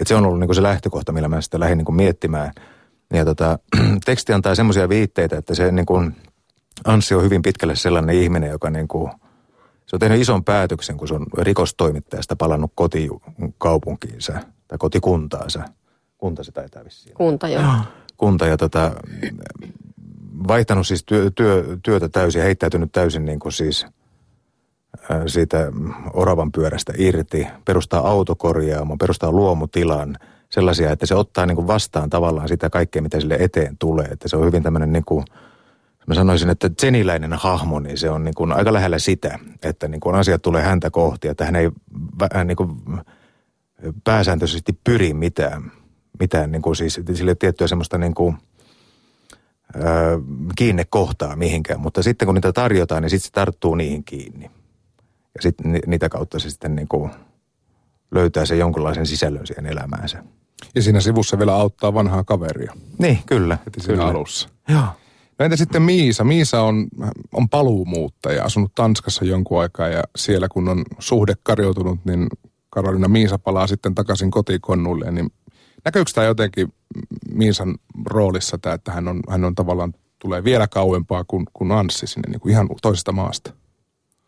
Et 0.00 0.06
se 0.06 0.14
on 0.14 0.26
ollut 0.26 0.40
niin 0.40 0.54
se 0.54 0.62
lähtökohta, 0.62 1.12
millä 1.12 1.28
mä 1.28 1.40
sitä 1.40 1.60
lähdin 1.60 1.78
niin 1.78 1.94
miettimään. 1.94 2.52
Ja 3.12 3.24
tota, 3.24 3.58
teksti 4.04 4.32
antaa 4.32 4.54
semmoisia 4.54 4.88
viitteitä, 4.88 5.38
että 5.38 5.54
se 5.54 5.72
niin 5.72 5.86
kuin, 5.86 6.16
Anssi 6.84 7.14
on 7.14 7.22
hyvin 7.22 7.42
pitkälle 7.42 7.76
sellainen 7.76 8.16
ihminen, 8.16 8.50
joka 8.50 8.70
niin 8.70 8.88
kuin, 8.88 9.10
se 9.92 9.96
on 9.96 10.00
tehnyt 10.00 10.20
ison 10.20 10.44
päätöksen, 10.44 10.96
kun 10.96 11.08
se 11.08 11.14
on 11.14 11.26
rikostoimittajasta 11.38 12.36
palannut 12.36 12.72
kotikaupunkiinsa 12.74 14.32
tai 14.68 14.78
kotikuntaansa. 14.78 15.62
Kunta 16.18 16.44
se 16.44 16.52
taitaa 16.52 16.84
vissiin. 16.84 17.14
Kunta, 17.14 17.48
joo 17.48 17.62
kunta 18.22 18.46
ja 18.46 18.56
tota, 18.56 18.92
vaihtanut 20.48 20.86
siis 20.86 21.04
työ, 21.04 21.30
työ, 21.30 21.78
työtä 21.82 22.08
täysin 22.08 22.38
ja 22.38 22.44
heittäytynyt 22.44 22.92
täysin 22.92 23.24
niin 23.24 23.38
kuin 23.38 23.52
siis 23.52 23.86
siitä 25.26 25.72
oravan 26.12 26.52
pyörästä 26.52 26.92
irti, 26.98 27.46
perustaa 27.64 28.08
autokorjaamon, 28.08 28.98
perustaa 28.98 29.32
luomutilan, 29.32 30.16
sellaisia, 30.50 30.92
että 30.92 31.06
se 31.06 31.14
ottaa 31.14 31.46
niin 31.46 31.56
kuin 31.56 31.66
vastaan 31.66 32.10
tavallaan 32.10 32.48
sitä 32.48 32.70
kaikkea, 32.70 33.02
mitä 33.02 33.20
sille 33.20 33.36
eteen 33.40 33.76
tulee. 33.78 34.06
Että 34.06 34.28
se 34.28 34.36
on 34.36 34.46
hyvin 34.46 34.62
tämmöinen 34.62 34.92
niin 34.92 35.04
kuin, 35.04 35.24
mä 36.06 36.14
sanoisin, 36.14 36.50
että 36.50 36.70
zeniläinen 36.80 37.32
hahmo, 37.32 37.80
niin 37.80 37.98
se 37.98 38.10
on 38.10 38.24
niin 38.24 38.34
kuin 38.34 38.52
aika 38.52 38.72
lähellä 38.72 38.98
sitä, 38.98 39.38
että 39.62 39.88
niin 39.88 40.00
kuin 40.00 40.14
asiat 40.14 40.42
tulee 40.42 40.62
häntä 40.62 40.90
kohti, 40.90 41.28
että 41.28 41.44
hän 41.44 41.56
ei 41.56 41.70
hän 42.34 42.46
niin 42.46 42.56
kuin 42.56 42.76
pääsääntöisesti 44.04 44.78
pyri 44.84 45.14
mitään 45.14 45.72
mitään 46.20 46.52
niin 46.52 46.62
kuin 46.62 46.76
siis, 46.76 47.00
sille 47.14 47.34
tiettyä 47.34 47.68
semmoista 47.68 47.98
niin 47.98 48.14
kuin, 48.14 48.36
ö, 49.76 49.80
kiinnekohtaa 50.56 51.36
mihinkään. 51.36 51.80
Mutta 51.80 52.02
sitten 52.02 52.26
kun 52.26 52.34
niitä 52.34 52.52
tarjotaan, 52.52 53.02
niin 53.02 53.10
sitten 53.10 53.26
se 53.26 53.32
tarttuu 53.32 53.74
niihin 53.74 54.04
kiinni. 54.04 54.50
Ja 55.34 55.42
sitten 55.42 55.80
niitä 55.86 56.08
kautta 56.08 56.38
se 56.38 56.50
sitten 56.50 56.76
niin 56.76 56.88
kuin 56.88 57.10
löytää 58.10 58.46
se 58.46 58.56
jonkunlaisen 58.56 59.06
sisällön 59.06 59.46
siihen 59.46 59.66
elämäänsä. 59.66 60.24
Ja 60.74 60.82
siinä 60.82 61.00
sivussa 61.00 61.38
vielä 61.38 61.54
auttaa 61.54 61.94
vanhaa 61.94 62.24
kaveria. 62.24 62.72
Niin, 62.98 63.18
kyllä. 63.26 63.58
Heti 63.66 63.80
siinä 63.80 63.94
kyllä. 63.94 64.10
alussa. 64.10 64.48
Joo. 64.68 64.84
No 65.42 65.44
entä 65.44 65.56
sitten 65.56 65.82
Miisa? 65.82 66.24
Miisa 66.24 66.62
on, 66.62 66.86
on 67.32 67.48
paluumuuttaja, 67.48 68.44
asunut 68.44 68.74
Tanskassa 68.74 69.24
jonkun 69.24 69.60
aikaa 69.60 69.88
ja 69.88 70.02
siellä 70.16 70.48
kun 70.48 70.68
on 70.68 70.84
suhde 70.98 71.34
karjoutunut, 71.42 72.00
niin 72.04 72.26
Karolina 72.70 73.08
Miisa 73.08 73.38
palaa 73.38 73.66
sitten 73.66 73.94
takaisin 73.94 74.30
kotikonnulle. 74.30 75.10
Niin 75.10 75.32
Näkyykö 75.84 76.10
tämä 76.14 76.26
jotenkin 76.26 76.72
Miisan 77.32 77.74
roolissa 78.04 78.58
tämä, 78.58 78.74
että 78.74 78.92
hän 78.92 79.08
on, 79.08 79.20
hän 79.30 79.44
on 79.44 79.54
tavallaan 79.54 79.94
tulee 80.18 80.44
vielä 80.44 80.68
kauempaa 80.68 81.24
kuin, 81.24 81.46
kuin 81.52 81.72
Anssi 81.72 82.06
sinne 82.06 82.30
niin 82.30 82.40
kuin 82.40 82.52
ihan 82.52 82.68
toisesta 82.82 83.12
maasta? 83.12 83.52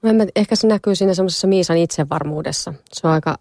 No 0.02 0.10
en 0.10 0.16
mä, 0.16 0.26
ehkä 0.36 0.56
se 0.56 0.66
näkyy 0.66 0.94
siinä 0.94 1.14
semmoisessa 1.14 1.46
Miisan 1.46 1.76
itsevarmuudessa. 1.76 2.74
Se 2.92 3.06
on 3.06 3.12
aika 3.12 3.38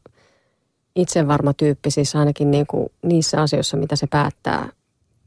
itsevarma 0.95 1.53
tyyppi 1.53 1.91
siis 1.91 2.15
ainakin 2.15 2.51
niin 2.51 2.67
kuin 2.67 2.89
niissä 3.03 3.41
asioissa, 3.41 3.77
mitä 3.77 3.95
se 3.95 4.07
päättää, 4.07 4.69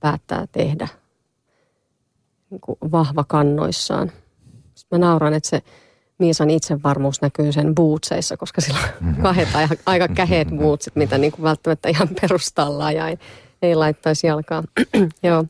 päättää 0.00 0.46
tehdä. 0.52 0.88
Niin 2.50 2.60
kuin 2.60 2.78
vahva 2.92 3.24
kannoissaan. 3.24 4.12
Sitten 4.74 5.00
mä 5.00 5.06
nauran, 5.06 5.34
että 5.34 5.48
se 5.48 5.62
Miisan 6.18 6.50
itsevarmuus 6.50 7.22
näkyy 7.22 7.52
sen 7.52 7.74
bootseissa, 7.74 8.36
koska 8.36 8.60
sillä 8.60 8.78
on 9.08 9.22
kahdet 9.22 9.48
aika 9.86 10.08
käheet 10.08 10.48
bootsit, 10.48 10.96
mitä 10.96 11.18
niin 11.18 11.32
kuin 11.32 11.42
välttämättä 11.42 11.88
ihan 11.88 12.08
perustalla 12.20 12.92
ja 12.92 13.08
ei, 13.08 13.18
ei 13.62 13.74
laittaisi 13.74 14.26
jalkaa. 14.26 14.62
Joo. 15.22 15.44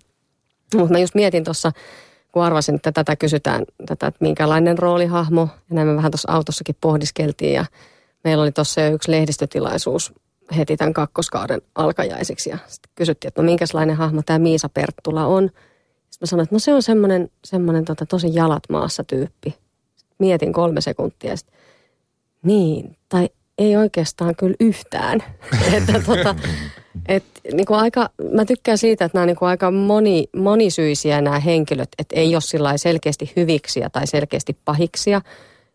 Mutta 0.74 0.92
mä 0.92 0.98
just 0.98 1.14
mietin 1.14 1.44
tuossa, 1.44 1.72
kun 2.32 2.42
arvasin, 2.42 2.74
että 2.74 2.92
tätä 2.92 3.16
kysytään, 3.16 3.64
tätä, 3.86 4.06
että 4.06 4.24
minkälainen 4.24 4.78
roolihahmo. 4.78 5.48
Ja 5.70 5.74
näin 5.74 5.88
me 5.88 5.96
vähän 5.96 6.10
tuossa 6.10 6.32
autossakin 6.32 6.76
pohdiskeltiin 6.80 7.52
ja 7.52 7.64
meillä 8.24 8.42
oli 8.42 8.52
tuossa 8.52 8.80
jo 8.80 8.92
yksi 8.92 9.10
lehdistötilaisuus 9.10 10.12
heti 10.56 10.76
tämän 10.76 10.94
kakkoskauden 10.94 11.62
alkajaisiksi. 11.74 12.50
Ja 12.50 12.58
sitten 12.66 12.92
kysyttiin, 12.94 13.28
että 13.28 13.42
no 13.42 13.46
minkälainen 13.46 13.96
hahmo 13.96 14.22
tämä 14.22 14.38
Miisa 14.38 14.68
Perttula 14.68 15.26
on. 15.26 15.50
Sitten 16.16 16.26
mä 16.26 16.30
sanoin, 16.30 16.44
että 16.44 16.54
no 16.54 16.58
se 16.58 16.74
on 16.74 16.82
semmoinen, 16.82 17.30
semmoinen 17.44 17.84
tota, 17.84 18.06
tosi 18.06 18.30
jalat 18.32 18.62
maassa 18.68 19.04
tyyppi. 19.04 19.50
Sitten 19.96 20.16
mietin 20.18 20.52
kolme 20.52 20.80
sekuntia 20.80 21.30
ja 21.30 21.36
sitten, 21.36 21.58
niin, 22.42 22.96
tai 23.08 23.28
ei 23.58 23.76
oikeastaan 23.76 24.36
kyllä 24.36 24.56
yhtään. 24.60 25.24
että 25.76 26.00
tota, 26.06 26.36
et, 27.08 27.24
niin 27.52 27.66
kuin 27.66 27.78
aika, 27.78 28.10
mä 28.32 28.44
tykkään 28.44 28.78
siitä, 28.78 29.04
että 29.04 29.18
nämä 29.18 29.22
on 29.22 29.26
niin 29.26 29.36
kuin 29.36 29.48
aika 29.48 29.70
moni, 29.70 30.28
monisyisiä 30.36 31.20
nämä 31.20 31.40
henkilöt, 31.40 31.88
että 31.98 32.16
ei 32.16 32.34
ole 32.34 32.78
selkeästi 32.78 33.32
hyviksiä 33.36 33.90
tai 33.90 34.06
selkeästi 34.06 34.56
pahiksia. 34.64 35.22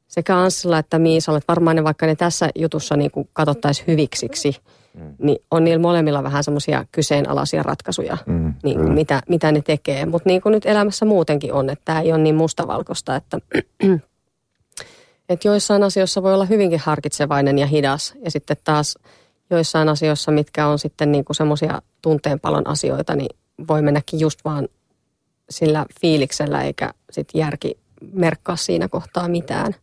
Sekä 0.08 0.38
Anssilla 0.38 0.80
että 0.80 1.00
Miisalla, 1.00 1.38
että 1.38 1.52
varmaan 1.52 1.76
ne 1.76 1.84
vaikka 1.84 2.06
ne 2.06 2.16
tässä 2.16 2.50
jutussa 2.56 2.96
niin 2.96 3.12
kuin 3.12 3.30
katsottaisiin 3.34 3.88
hyviksiksi, 3.88 4.56
mm. 4.94 5.16
niin 5.20 5.38
on 5.52 5.64
niillä 5.64 5.82
molemmilla 5.82 6.24
vähän 6.24 6.44
semmoisia 6.44 6.86
kyseenalaisia 6.92 7.64
ratkaisuja, 7.64 8.18
mm, 8.26 8.54
niin 8.64 8.80
kuin 8.80 8.94
mitä, 8.94 9.22
mitä 9.30 9.52
ne 9.52 9.62
tekee. 9.62 10.06
Mutta 10.06 10.30
niin 10.30 10.42
kuin 10.42 10.52
nyt 10.52 10.66
elämässä 10.66 11.06
muutenkin 11.06 11.54
on, 11.54 11.70
että 11.70 11.86
tämä 11.86 12.02
ei 12.02 12.12
ole 12.12 12.22
niin 12.22 12.36
mustavalkoista, 12.36 13.16
että 13.16 13.40
että 15.30 15.48
joissain 15.48 15.84
asioissa 15.84 16.24
voi 16.24 16.34
olla 16.34 16.46
hyvinkin 16.46 16.80
harkitsevainen 16.80 17.58
ja 17.58 17.68
hidas. 17.68 18.14
Ja 18.26 18.32
sitten 18.32 18.58
taas 18.64 19.00
joissain 19.50 19.90
asioissa, 19.90 20.32
mitkä 20.32 20.68
on 20.68 20.80
sitten 20.80 21.12
niin 21.12 21.26
kuin 21.26 21.36
semmoisia 21.36 21.82
tunteenpalon 22.02 22.68
asioita, 22.68 23.16
niin 23.16 23.38
voi 23.68 23.82
mennäkin 23.82 24.20
just 24.20 24.40
vaan 24.46 24.68
sillä 25.50 25.86
fiiliksellä 26.02 26.64
eikä 26.64 26.94
sitten 27.12 27.40
järki 27.40 27.78
merkkaa 28.14 28.56
siinä 28.56 28.88
kohtaa 28.88 29.28
mitään. 29.28 29.76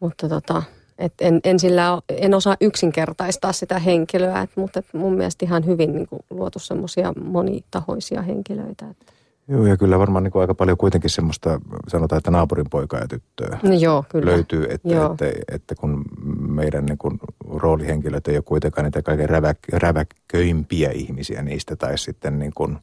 Mutta 0.00 0.28
tota, 0.28 0.62
et 0.98 1.12
en, 1.20 1.40
en, 1.44 1.58
sillä, 1.58 2.02
en 2.08 2.34
osaa 2.34 2.56
yksinkertaistaa 2.60 3.52
sitä 3.52 3.78
henkilöä, 3.78 4.42
et, 4.42 4.50
mutta 4.56 4.78
et 4.78 4.86
mun 4.92 5.14
mielestä 5.14 5.44
ihan 5.44 5.66
hyvin 5.66 5.92
niin 5.92 6.06
kuin, 6.06 6.22
luotu 6.30 6.58
semmoisia 6.58 7.12
monitahoisia 7.24 8.22
henkilöitä. 8.22 8.86
Että. 8.90 9.12
Joo, 9.48 9.66
ja 9.66 9.76
kyllä 9.76 9.98
varmaan 9.98 10.24
niin 10.24 10.32
kuin 10.32 10.40
aika 10.40 10.54
paljon 10.54 10.78
kuitenkin 10.78 11.10
semmoista, 11.10 11.60
sanotaan, 11.88 12.18
että 12.18 12.30
naapurin 12.30 12.70
poikaa 12.70 13.00
ja 13.00 13.08
tyttöä 13.08 13.58
no 13.62 13.72
joo, 13.74 14.04
kyllä. 14.08 14.32
löytyy, 14.32 14.66
että, 14.70 14.88
joo. 14.88 15.12
että, 15.12 15.24
että, 15.52 15.74
kun 15.74 16.04
meidän 16.38 16.86
niin 16.86 16.98
kuin 16.98 17.20
roolihenkilöt 17.48 18.28
ei 18.28 18.36
ole 18.36 18.42
kuitenkaan 18.42 18.84
niitä 18.84 19.02
kaiken 19.02 19.28
räväk, 19.28 19.58
räväköimpiä 19.72 20.90
ihmisiä 20.90 21.42
niistä, 21.42 21.76
tai 21.76 21.98
sitten 21.98 22.38
niin 22.38 22.52
kuin, 22.54 22.78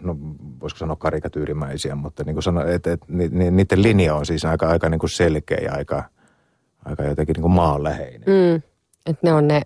no 0.00 0.16
voisiko 0.60 0.78
sanoa 0.78 0.96
karikatyyrimäisiä, 0.96 1.94
mutta 1.94 2.24
niin 2.24 2.34
kuin 2.34 2.42
sano, 2.42 2.66
että, 2.66 2.92
että 2.92 3.06
niiden 3.50 3.82
linja 3.82 4.14
on 4.14 4.26
siis 4.26 4.44
aika, 4.44 4.68
aika 4.68 4.88
niin 4.88 4.98
kuin 4.98 5.10
selkeä 5.10 5.58
ja 5.62 5.72
aika, 5.72 6.04
aika 6.84 7.02
jotenkin 7.02 7.34
niin 7.34 7.42
kuin 7.42 7.52
maanläheinen. 7.52 8.28
Mm, 8.28 8.62
että 9.06 9.20
ne 9.22 9.32
on 9.32 9.48
ne 9.48 9.62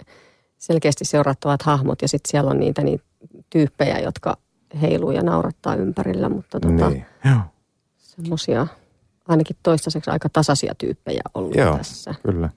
selkeästi 0.58 1.04
seurattavat 1.04 1.62
hahmot 1.62 2.02
ja 2.02 2.08
sitten 2.08 2.30
siellä 2.30 2.50
on 2.50 2.58
niitä, 2.58 2.82
niitä 2.82 3.04
tyyppejä, 3.50 3.98
jotka– 3.98 4.36
heiluu 4.80 5.10
ja 5.10 5.22
naurattaa 5.22 5.74
ympärillä, 5.74 6.28
mutta 6.28 6.60
tota, 6.60 6.90
niin. 6.90 7.04
semmoisia 7.96 8.66
ainakin 9.28 9.56
toistaiseksi 9.62 10.10
aika 10.10 10.28
tasaisia 10.28 10.74
tyyppejä 10.78 11.22
ollut 11.34 11.56
Joo, 11.56 11.76
tässä. 11.76 12.14
kyllä. 12.22 12.50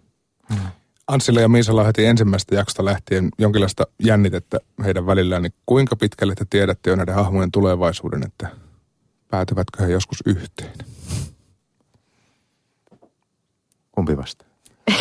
Anssilla 1.11 1.41
ja 1.41 1.49
Miisalla 1.49 1.83
heti 1.83 2.05
ensimmäisestä 2.05 2.55
jaksosta 2.55 2.85
lähtien 2.85 3.29
jonkinlaista 3.37 3.87
jännitettä 4.03 4.59
heidän 4.85 5.05
välillään, 5.05 5.41
niin 5.41 5.53
kuinka 5.65 5.95
pitkälle 5.95 6.35
te 6.35 6.45
tiedätte 6.49 6.89
jo 6.89 6.95
näiden 6.95 7.15
hahmojen 7.15 7.51
tulevaisuuden, 7.51 8.23
että 8.23 8.47
päätyvätkö 9.29 9.83
he 9.83 9.91
joskus 9.91 10.23
yhteen? 10.25 10.73
Kumpi 13.91 14.17
vasta? 14.17 14.45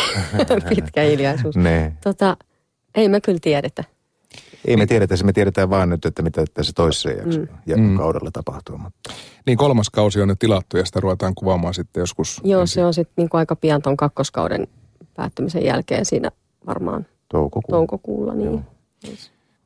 Pitkä 0.75 1.01
hiljaisuus. 1.01 1.55
ne. 1.55 1.93
Tota, 2.03 2.37
ei 2.95 3.09
me 3.09 3.21
kyllä 3.21 3.39
tiedetä. 3.41 3.83
Ei 4.65 4.77
me 4.77 4.85
tiedetä 4.85 5.15
se, 5.15 5.23
me 5.23 5.33
tiedetään 5.33 5.69
vaan 5.69 5.89
nyt, 5.89 6.05
että 6.05 6.21
mitä 6.21 6.45
tässä 6.53 6.73
toisessa 6.75 7.09
jakso, 7.09 7.39
mm. 7.39 7.81
mm. 7.81 7.97
kaudella 7.97 8.31
tapahtuu. 8.31 8.77
Mutta. 8.77 9.11
Niin 9.45 9.57
kolmas 9.57 9.89
kausi 9.89 10.21
on 10.21 10.27
nyt 10.27 10.39
tilattu 10.39 10.77
ja 10.77 10.85
sitä 10.85 10.99
ruvetaan 10.99 11.35
kuvaamaan 11.35 11.73
sitten 11.73 12.01
joskus. 12.01 12.41
Joo, 12.43 12.61
ensin. 12.61 12.73
se 12.73 12.85
on 12.85 12.93
sitten 12.93 13.13
niin 13.17 13.29
aika 13.33 13.55
pian 13.55 13.81
tuon 13.81 13.97
kakkoskauden 13.97 14.67
päättymisen 15.15 15.65
jälkeen 15.65 16.05
siinä 16.05 16.31
varmaan 16.67 17.05
toukokuulla. 17.29 17.77
toukokuulla 17.77 18.33
niin. 18.33 18.65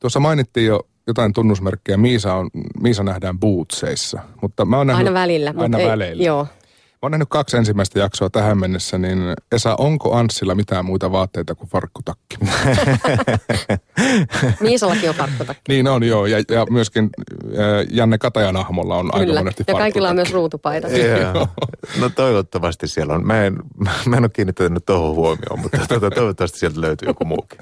Tuossa 0.00 0.20
mainittiin 0.20 0.66
jo 0.66 0.80
jotain 1.06 1.32
tunnusmerkkejä. 1.32 1.96
Miisa, 1.96 2.34
on, 2.34 2.50
Miisa 2.80 3.02
nähdään 3.02 3.38
bootseissa, 3.38 4.20
mutta 4.42 4.64
mä 4.64 4.76
oon 4.76 4.86
nähnyt, 4.86 5.06
Aina 5.06 5.20
välillä. 5.20 5.54
Aina 5.56 5.78
ei, 5.78 5.88
väleillä. 5.88 6.24
Joo. 6.24 6.46
Mä 6.96 6.98
oon 7.02 7.10
nähnyt 7.10 7.28
kaksi 7.28 7.56
ensimmäistä 7.56 7.98
jaksoa 7.98 8.30
tähän 8.30 8.58
mennessä, 8.58 8.98
niin 8.98 9.18
Esa, 9.52 9.74
onko 9.78 10.14
Anssilla 10.14 10.54
mitään 10.54 10.84
muita 10.84 11.12
vaatteita 11.12 11.54
kuin 11.54 11.70
farkkutakki? 11.70 12.36
Miisallakin 14.60 15.08
on 15.08 15.14
farkkutakki. 15.14 15.62
niin 15.68 15.88
on 15.88 16.02
joo, 16.02 16.26
ja, 16.26 16.38
ja 16.38 16.66
myöskin 16.70 17.10
Janne 17.90 18.18
Katajan 18.18 18.56
ahmolla 18.56 18.96
on 18.96 19.14
aika 19.14 19.32
monesti 19.32 19.64
ja 19.68 19.74
kaikilla 19.74 20.08
on 20.08 20.16
myös 20.16 20.32
ruutupaita. 20.32 20.88
no 22.00 22.08
toivottavasti 22.08 22.88
siellä 22.88 23.14
on. 23.14 23.26
Mä 23.26 23.44
en, 23.44 23.56
mä 24.08 24.16
en 24.16 24.24
ole 24.24 24.28
kiinnittänyt 24.28 24.86
tuohon 24.86 25.14
huomioon, 25.14 25.60
mutta 25.62 25.78
tuota, 25.88 26.10
toivottavasti 26.10 26.58
sieltä 26.58 26.80
löytyy 26.80 27.08
joku 27.08 27.24
muukin. 27.24 27.58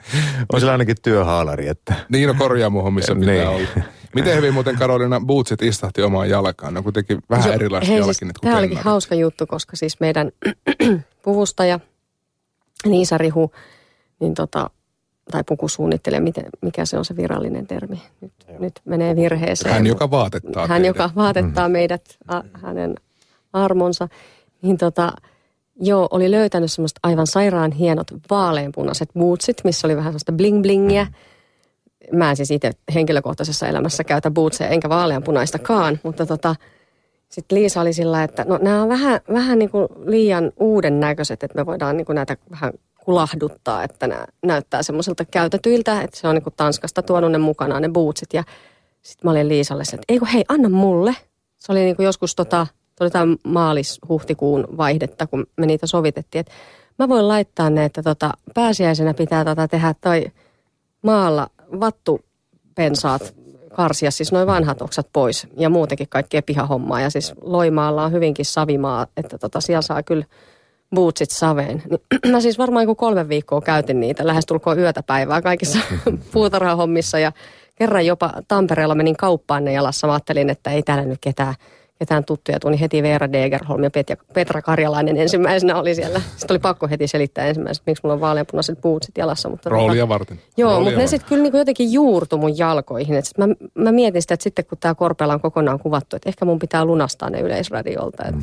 On 0.53 0.61
siellä 0.61 0.73
ainakin 0.73 0.97
työhaalari, 1.03 1.69
että... 1.69 1.95
Niin, 2.09 2.29
no 2.29 2.35
korjaamohommissa 2.39 3.15
pitää 3.15 3.35
niin. 3.35 3.49
olla. 3.49 3.69
Miten 4.15 4.37
hyvin 4.37 4.55
muuten 4.55 4.77
Karolina 4.77 5.21
bootsit 5.27 5.63
istahti 5.63 6.03
omaan 6.03 6.31
jalkaan? 6.31 6.75
Ne 6.75 6.79
on 6.79 6.85
kuitenkin 6.85 7.19
vähän 7.31 7.53
erilaiset 7.53 7.89
hei, 7.89 7.99
jalkinet 7.99 8.37
siis, 8.37 8.41
Tämä 8.41 8.59
olikin 8.59 8.79
hauska 8.79 9.15
juttu, 9.15 9.47
koska 9.47 9.77
siis 9.77 10.01
meidän 10.01 10.31
puvustaja 11.23 11.81
Niisa 12.87 13.19
Rihu, 13.19 13.53
niin 14.21 14.35
tota, 14.35 14.71
tai 15.31 15.45
pukusuunnittelija, 15.45 16.21
miten, 16.21 16.45
mikä 16.61 16.85
se 16.85 16.99
on 16.99 17.05
se 17.05 17.17
virallinen 17.17 17.67
termi. 17.67 18.03
Nyt, 18.21 18.33
nyt 18.59 18.81
menee 18.85 19.17
virheeseen. 19.17 19.75
Hän, 19.75 19.87
joka 19.87 20.11
vaatettaa 20.11 20.67
Hän, 20.67 20.83
teidät. 20.83 20.97
joka 20.97 21.11
vaatettaa 21.17 21.65
mm-hmm. 21.65 21.73
meidät, 21.73 22.19
a, 22.29 22.43
hänen 22.53 22.95
armonsa. 23.53 24.09
Niin 24.63 24.79
tota, 24.79 25.13
joo, 25.81 26.09
oli 26.11 26.31
löytänyt 26.31 26.73
semmoista 26.73 27.01
aivan 27.03 27.27
sairaan 27.27 27.73
hienot 27.73 28.07
vaaleanpunaiset 28.31 29.09
bootsit, 29.19 29.57
missä 29.65 29.87
oli 29.87 29.97
vähän 29.97 30.13
sellaista 30.13 30.33
bling-blingiä. 30.33 31.05
Mm-hmm 31.05 31.34
mä 32.13 32.31
en 32.31 32.37
siis 32.37 32.51
itse 32.51 32.71
henkilökohtaisessa 32.95 33.69
elämässä 33.69 34.05
käytä 34.05 34.31
bootseja 34.31 34.71
enkä 34.71 34.89
vaaleanpunaistakaan, 34.89 36.01
mutta 36.03 36.27
tota, 36.27 36.57
sitten 37.29 37.59
Liisa 37.59 37.81
oli 37.81 37.93
sillä, 37.93 38.23
että 38.23 38.45
no 38.49 38.59
nämä 38.63 38.83
on 38.83 38.89
vähän, 38.89 39.21
vähän 39.33 39.59
niin 39.59 39.71
kuin 39.71 39.89
liian 40.07 40.53
uuden 40.57 41.01
näköiset, 41.01 41.43
että 41.43 41.59
me 41.59 41.67
voidaan 41.67 41.97
niin 41.97 42.05
kuin 42.05 42.17
näitä 42.17 42.37
vähän 42.51 42.73
kulahduttaa, 43.05 43.83
että 43.83 44.07
nämä 44.07 44.27
näyttää 44.43 44.83
semmoiselta 44.83 45.25
käytetyiltä, 45.25 46.03
että 46.03 46.17
se 46.17 46.29
on 46.29 46.35
niin 46.35 46.43
kuin 46.43 46.55
Tanskasta 46.57 47.03
tuonut 47.03 47.33
ne 47.33 47.39
mukanaan 47.39 47.83
ne 47.83 47.89
bootsit. 47.89 48.33
Ja 48.33 48.45
sitten 49.03 49.27
mä 49.27 49.31
olin 49.31 49.49
Liisalle 49.49 49.83
että 49.83 50.05
ei 50.09 50.19
kun 50.19 50.29
hei, 50.29 50.45
anna 50.49 50.69
mulle. 50.69 51.17
Se 51.59 51.73
oli 51.73 51.81
niin 51.81 51.97
kuin 51.97 52.05
joskus 52.05 52.35
tota, 52.35 52.67
tämä 53.13 53.37
maalis-huhtikuun 53.45 54.77
vaihdetta, 54.77 55.27
kun 55.27 55.47
me 55.57 55.67
niitä 55.67 55.87
sovitettiin, 55.87 56.41
että 56.41 56.53
mä 56.99 57.09
voin 57.09 57.29
laittaa 57.29 57.71
ne, 57.71 57.85
että 57.85 58.03
tota, 58.03 58.31
pääsiäisenä 58.55 59.15
pitää 59.15 59.45
tota 59.45 59.69
tehdä 59.69 59.95
toi 60.01 60.27
maalla 61.03 61.51
vattupensaat 61.81 63.35
karsia, 63.75 64.11
siis 64.11 64.33
noin 64.33 64.47
vanhat 64.47 64.83
oksat 64.83 65.07
pois 65.13 65.47
ja 65.57 65.71
muutenkin 65.71 66.09
kaikkea 66.09 66.43
pihahommaa. 66.43 67.01
Ja 67.01 67.11
siis 67.11 67.33
Loimaalla 67.41 68.05
on 68.05 68.13
hyvinkin 68.13 68.45
savimaa, 68.45 69.07
että 69.17 69.39
tota, 69.39 69.61
siellä 69.61 69.83
saa 69.83 70.03
kyllä 70.03 70.25
bootsit 70.95 71.31
saveen. 71.31 71.83
Niin, 71.91 72.33
mä 72.33 72.41
siis 72.41 72.59
varmaan 72.59 72.87
kun 72.87 72.97
kolme 72.97 73.29
viikkoa 73.29 73.61
käytin 73.61 74.01
niitä, 74.01 74.27
lähestulkoon 74.27 74.79
yötä 74.79 75.03
päivää 75.03 75.43
kaikissa 75.43 75.79
puutarhahommissa 76.33 77.19
ja 77.19 77.33
kerran 77.75 78.07
jopa 78.07 78.33
Tampereella 78.49 78.95
menin 78.95 79.17
kauppaan 79.17 79.65
ne 79.65 79.73
jalassa. 79.73 80.07
Mä 80.07 80.13
ajattelin, 80.13 80.51
että 80.51 80.71
ei 80.71 80.83
täällä 80.83 81.05
nyt 81.05 81.19
ketään 81.21 81.55
ketään 81.99 82.25
tuttuja. 82.25 82.61
Tuli 82.61 82.81
heti 82.81 83.03
Veera 83.03 83.33
Degerholm 83.33 83.85
ja 83.85 83.91
Petra 84.35 84.63
Karjalainen 84.63 85.17
ensimmäisenä 85.17 85.79
oli 85.79 85.95
siellä. 85.95 86.21
Sitten 86.21 86.55
oli 86.55 86.59
pakko 86.59 86.89
heti 86.89 87.09
selittää 87.09 87.47
ensimmäisenä, 87.47 87.83
miksi 87.87 88.01
mulla 88.05 88.15
on 88.15 88.21
vaaleanpunaiset 88.21 88.81
bootsit 88.81 89.19
jalassa. 89.19 89.49
Mutta 89.49 89.71
tota- 89.71 89.73
Roolia 89.73 90.03
tota, 90.03 90.09
varten. 90.09 90.41
Joo, 90.57 90.71
Roolia 90.71 90.85
mutta 90.85 91.01
ne 91.01 91.07
sitten 91.07 91.29
kyllä 91.29 91.43
niinku 91.43 91.59
jotenkin 91.59 91.93
juurtu 91.93 92.39
mun 92.39 92.59
jalkoihin. 92.59 93.17
Et 93.17 93.25
sit 93.25 93.39
mä, 93.39 93.47
mä 93.75 93.93
mietin 93.93 94.23
sitä, 94.23 94.35
että 94.35 94.45
sitten 94.45 94.65
kun 94.65 94.79
tämä 94.79 94.95
Korpela 94.95 95.35
on 95.35 95.41
kokonaan 95.41 95.79
kuvattu, 95.79 96.17
että 96.17 96.29
ehkä 96.29 96.45
mun 96.45 96.59
pitää 96.59 96.85
lunastaa 96.85 97.31
ne 97.31 97.41
yleisradiolta. 97.41 98.25
Et, 98.25 98.35
mm. 98.35 98.43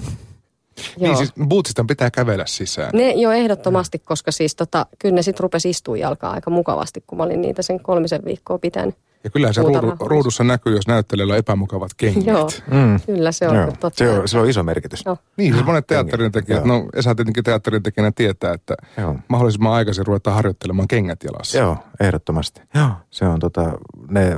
Niin 0.99 1.17
siis 1.17 1.33
bootsista 1.47 1.85
pitää 1.87 2.11
kävellä 2.11 2.45
sisään. 2.47 2.89
Ne 2.93 3.11
jo 3.11 3.31
ehdottomasti, 3.31 3.99
koska 3.99 4.31
siis 4.31 4.55
tota, 4.55 4.85
kyllä 4.99 5.15
ne 5.15 5.21
sitten 5.21 5.43
rupesi 5.43 5.69
istua 5.69 5.97
jalkaa 5.97 6.31
aika 6.31 6.49
mukavasti, 6.49 7.03
kun 7.07 7.17
mä 7.17 7.23
olin 7.23 7.41
niitä 7.41 7.61
sen 7.61 7.79
kolmisen 7.79 8.25
viikkoa 8.25 8.59
pitänyt. 8.59 8.95
Ja 9.23 9.29
kyllähän 9.29 9.53
se 9.53 9.61
ruudu, 9.61 9.95
ruudussa 9.99 10.43
näkyy, 10.43 10.75
jos 10.75 10.87
näyttelijällä 10.87 11.31
on 11.33 11.37
epämukavat 11.37 11.91
kengät. 11.97 12.25
Joo, 12.25 12.49
Mm. 12.71 12.99
kyllä 13.05 13.31
se 13.31 13.47
on 13.47 13.55
Joo, 13.55 13.65
totta. 13.79 13.97
se 13.97 14.09
on, 14.09 14.27
sillä 14.27 14.43
on 14.43 14.49
iso 14.49 14.63
merkitys. 14.63 15.03
Joo. 15.05 15.17
Niin, 15.37 15.53
siis 15.53 15.65
monet 15.65 15.87
teatterin 15.87 16.31
tekijät, 16.31 16.65
Joo. 16.65 16.77
no 16.79 16.85
Esa 16.95 17.15
tietenkin 17.15 17.43
teatterin 17.43 17.83
tekijänä 17.83 18.11
tietää, 18.15 18.53
että 18.53 18.75
Joo. 18.97 19.15
mahdollisimman 19.27 19.73
aikaisin 19.73 20.05
ruvetaan 20.07 20.35
harjoittelemaan 20.35 20.87
kengät 20.87 21.23
jalassa. 21.23 21.57
Joo, 21.57 21.77
ehdottomasti. 21.99 22.61
Joo. 22.75 22.89
Se 23.11 23.25
on 23.25 23.39
tota, 23.39 23.71
ne, 24.09 24.37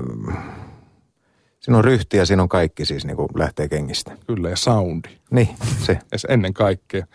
siinä 1.63 1.77
on 1.77 1.83
ryhti 1.83 2.17
ja 2.17 2.25
siinä 2.25 2.43
on 2.43 2.49
kaikki 2.49 2.85
siis 2.85 3.05
niin 3.05 3.15
kuin 3.15 3.27
lähtee 3.35 3.69
kengistä. 3.69 4.17
Kyllä, 4.27 4.49
ja 4.49 4.55
soundi. 4.55 5.09
Niin, 5.31 5.49
se. 5.85 5.99
Ennen 6.29 6.53
kaikkea. 6.53 7.05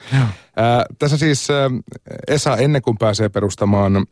Ää, 0.57 0.85
tässä 0.99 1.17
siis 1.17 1.51
ää, 1.51 1.71
Esa 2.29 2.57
ennen 2.57 2.83
kuin 2.83 2.99
pääsee 2.99 3.29
perustamaan, 3.29 4.07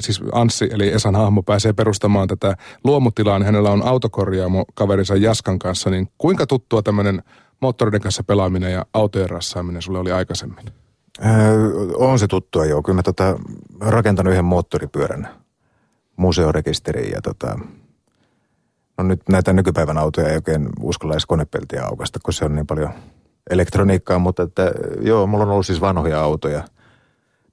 siis 0.00 0.20
Anssi 0.32 0.68
eli 0.72 0.88
Esan 0.88 1.16
hahmo 1.16 1.42
pääsee 1.42 1.72
perustamaan 1.72 2.28
tätä 2.28 2.56
luomutilaa, 2.84 3.38
niin 3.38 3.46
hänellä 3.46 3.70
on 3.70 3.82
autokorjaamo 3.82 4.64
kaverinsa 4.74 5.16
Jaskan 5.16 5.58
kanssa, 5.58 5.90
niin 5.90 6.08
kuinka 6.18 6.46
tuttua 6.46 6.82
tämmöinen 6.82 7.22
moottoreiden 7.60 8.00
kanssa 8.00 8.24
pelaaminen 8.24 8.72
ja 8.72 8.86
autojen 8.94 9.30
rassaaminen 9.30 9.82
sulle 9.82 9.98
oli 9.98 10.12
aikaisemmin? 10.12 10.64
Öö, 11.26 11.70
on 11.96 12.18
se 12.18 12.26
tuttua 12.26 12.64
joo. 12.64 12.82
Kyllä 12.82 12.96
mä 12.96 13.02
tota, 13.02 13.38
rakentanut 13.80 14.32
yhden 14.32 14.44
moottoripyörän 14.44 15.28
museorekisteriin 16.16 17.12
ja 17.12 17.22
tota, 17.22 17.58
no 18.98 19.04
nyt 19.04 19.20
näitä 19.28 19.52
nykypäivän 19.52 19.98
autoja 19.98 20.28
ei 20.28 20.36
oikein 20.36 20.68
uskalla 20.80 21.14
edes 21.14 21.26
konepeltiä 21.26 21.84
aukasta, 21.84 22.18
kun 22.22 22.34
se 22.34 22.44
on 22.44 22.54
niin 22.54 22.66
paljon 22.66 22.90
elektroniikkaa, 23.50 24.18
mutta 24.18 24.42
että 24.42 24.72
joo, 25.00 25.26
mulla 25.26 25.44
on 25.44 25.50
ollut 25.50 25.66
siis 25.66 25.80
vanhoja 25.80 26.20
autoja. 26.20 26.64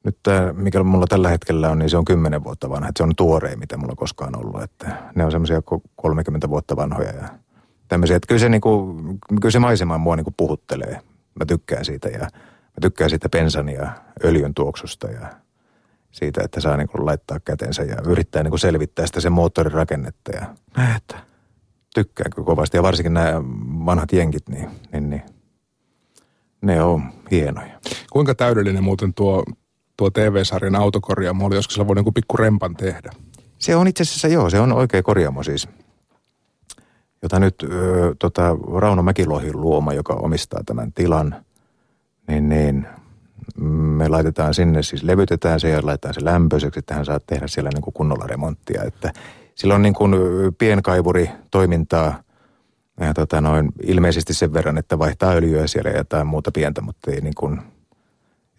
Nyt 0.04 0.18
tämä, 0.24 0.54
mikä 0.54 0.84
mulla 0.84 1.08
tällä 1.08 1.30
hetkellä 1.30 1.70
on, 1.70 1.80
niin 1.80 1.90
se 1.90 1.98
on 1.98 2.06
10 2.06 2.44
vuotta 2.44 2.70
vanha. 2.70 2.90
Että 2.90 3.00
se 3.00 3.04
on 3.04 3.16
tuorein, 3.16 3.60
mitä 3.60 3.78
mulla 3.78 3.96
koskaan 3.96 4.40
ollut. 4.40 4.64
Että 4.64 4.98
ne 5.16 5.26
on 5.26 5.32
semmoisia 5.32 5.62
30 5.96 6.50
vuotta 6.50 6.76
vanhoja 6.76 7.12
ja 7.12 7.28
tämmöisiä. 7.88 8.18
Että 8.18 8.28
kyllä 8.28 8.40
se, 8.40 8.50
niinku, 8.50 9.02
kyllä 9.42 9.52
se 9.52 9.60
maisema 9.60 9.98
mua 9.98 10.16
niinku 10.16 10.34
puhuttelee. 10.38 11.02
Mä 11.40 11.46
tykkään 11.46 11.86
siitä 11.86 12.10
ja 12.10 12.20
mä 12.20 12.82
tykkään 12.82 13.10
siitä 13.10 13.30
bensan 13.30 13.70
ja 13.70 13.92
öljyn 14.24 14.54
tuoksusta 14.54 15.08
ja 15.08 15.28
siitä, 16.12 16.42
että 16.44 16.62
saa 16.62 16.78
niinku 16.78 17.06
laittaa 17.06 17.40
kätensä 17.40 17.84
ja 17.84 17.96
yrittää 18.08 18.44
niinku 18.44 18.58
selvittää 18.58 19.08
sitä 19.08 19.22
sen 19.22 19.32
moottorin 19.32 19.74
rakennetta. 19.74 20.32
Ja 20.36 20.46
näin, 20.78 20.96
että 20.96 21.16
tykkään 21.96 22.32
kyllä 22.36 22.46
kovasti. 22.46 22.78
Ja 22.78 22.84
varsinkin 22.84 23.14
nämä 23.14 23.34
vanhat 23.86 24.14
jenkit, 24.14 24.50
niin, 24.50 24.70
niin, 24.92 25.10
niin 25.10 25.22
ne 26.62 26.82
on 26.84 27.02
hienoja. 27.32 27.80
Kuinka 28.12 28.36
täydellinen 28.36 28.84
muuten 28.84 29.14
tuo, 29.14 29.44
tuo 29.98 30.10
TV-sarjan 30.10 30.76
autokorjaamo 30.76 31.46
oli, 31.46 31.56
joskus 31.56 31.74
sillä 31.74 31.88
voi 31.88 31.98
joku 31.98 32.12
pikku 32.12 32.38
rempan 32.38 32.76
tehdä? 32.76 33.12
Se 33.60 33.76
on 33.76 33.88
itse 33.88 34.04
asiassa, 34.04 34.28
joo, 34.28 34.50
se 34.50 34.60
on 34.60 34.72
oikea 34.72 35.04
korjaamo 35.04 35.44
siis, 35.44 35.68
jota 37.22 37.40
nyt 37.40 37.56
ö, 37.64 38.16
tota, 38.20 38.58
Rauno 38.78 39.04
Mäkilohin 39.04 39.62
luoma, 39.62 39.94
joka 39.94 40.14
omistaa 40.14 40.62
tämän 40.66 40.94
tilan, 40.94 41.36
niin, 42.28 42.50
niin 42.50 42.88
me 43.98 44.08
laitetaan 44.08 44.54
sinne, 44.54 44.84
siis 44.84 45.04
levytetään 45.04 45.60
se 45.60 45.70
ja 45.70 45.80
laitetaan 45.84 46.14
se 46.14 46.26
lämpöiseksi, 46.26 46.80
että 46.80 46.96
hän 46.96 47.06
saa 47.06 47.20
tehdä 47.20 47.48
siellä 47.48 47.70
niin 47.74 47.82
kuin 47.82 47.94
kunnolla 47.94 48.28
remonttia. 48.28 48.84
Että 48.84 49.14
sillä 49.56 49.76
on 49.76 49.82
niin 49.82 49.94
kuin 49.94 50.14
ö, 50.14 50.52
pienkaivuri 50.58 51.30
toimintaa 51.52 52.24
ja 53.00 53.14
tota 53.14 53.42
noin, 53.42 53.72
ilmeisesti 53.84 54.34
sen 54.34 54.54
verran, 54.54 54.78
että 54.78 55.00
vaihtaa 55.00 55.32
öljyä 55.32 55.68
siellä 55.68 55.90
ja 55.90 55.98
jotain 55.98 56.28
muuta 56.28 56.52
pientä, 56.52 56.82
mutta 56.82 57.12
ei 57.12 57.22
niin 57.22 57.36
kuin, 57.36 57.62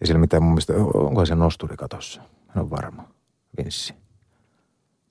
ei 0.01 0.07
siellä 0.07 0.19
mitään 0.19 0.43
mun 0.43 0.51
mielestä, 0.51 0.73
onko 0.93 1.25
se 1.25 1.35
nosturi 1.35 1.77
katossa? 1.77 2.21
En 2.55 2.61
ole 2.61 2.69
varma. 2.69 3.03
Vinssi. 3.57 3.93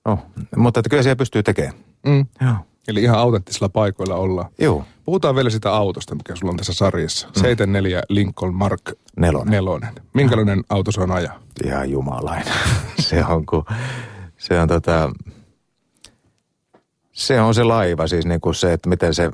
No, 0.05 0.19
mutta 0.55 0.79
että 0.79 0.89
kyllä 0.89 1.03
siellä 1.03 1.15
pystyy 1.15 1.43
tekemään. 1.43 1.73
Mm. 2.05 2.25
Joo. 2.41 2.55
Eli 2.87 3.03
ihan 3.03 3.19
autenttisilla 3.19 3.69
paikoilla 3.69 4.15
ollaan. 4.15 4.49
Joo. 4.59 4.83
Puhutaan 5.05 5.35
vielä 5.35 5.49
sitä 5.49 5.73
autosta, 5.73 6.15
mikä 6.15 6.35
sulla 6.35 6.51
on 6.51 6.57
tässä 6.57 6.73
sarjassa. 6.73 7.27
Mm. 7.27 7.41
74 7.41 8.01
Lincoln 8.09 8.53
Mark 8.53 8.81
Nelonen. 9.17 9.51
nelonen. 9.51 9.93
Minkälainen 10.13 10.63
auto 10.69 10.91
se 10.91 11.01
on 11.01 11.11
ajaa? 11.11 11.39
Ihan 11.65 11.89
jumalainen. 11.89 12.53
se 12.99 13.25
on 13.25 13.45
kun, 13.45 13.65
se 14.37 14.59
on 14.59 14.67
tota, 14.67 15.11
se 17.17 17.41
on 17.41 17.53
se 17.53 17.63
laiva 17.63 18.07
siis 18.07 18.25
niin 18.25 18.41
kuin 18.41 18.55
se, 18.55 18.73
että 18.73 18.89
miten 18.89 19.13
se 19.13 19.31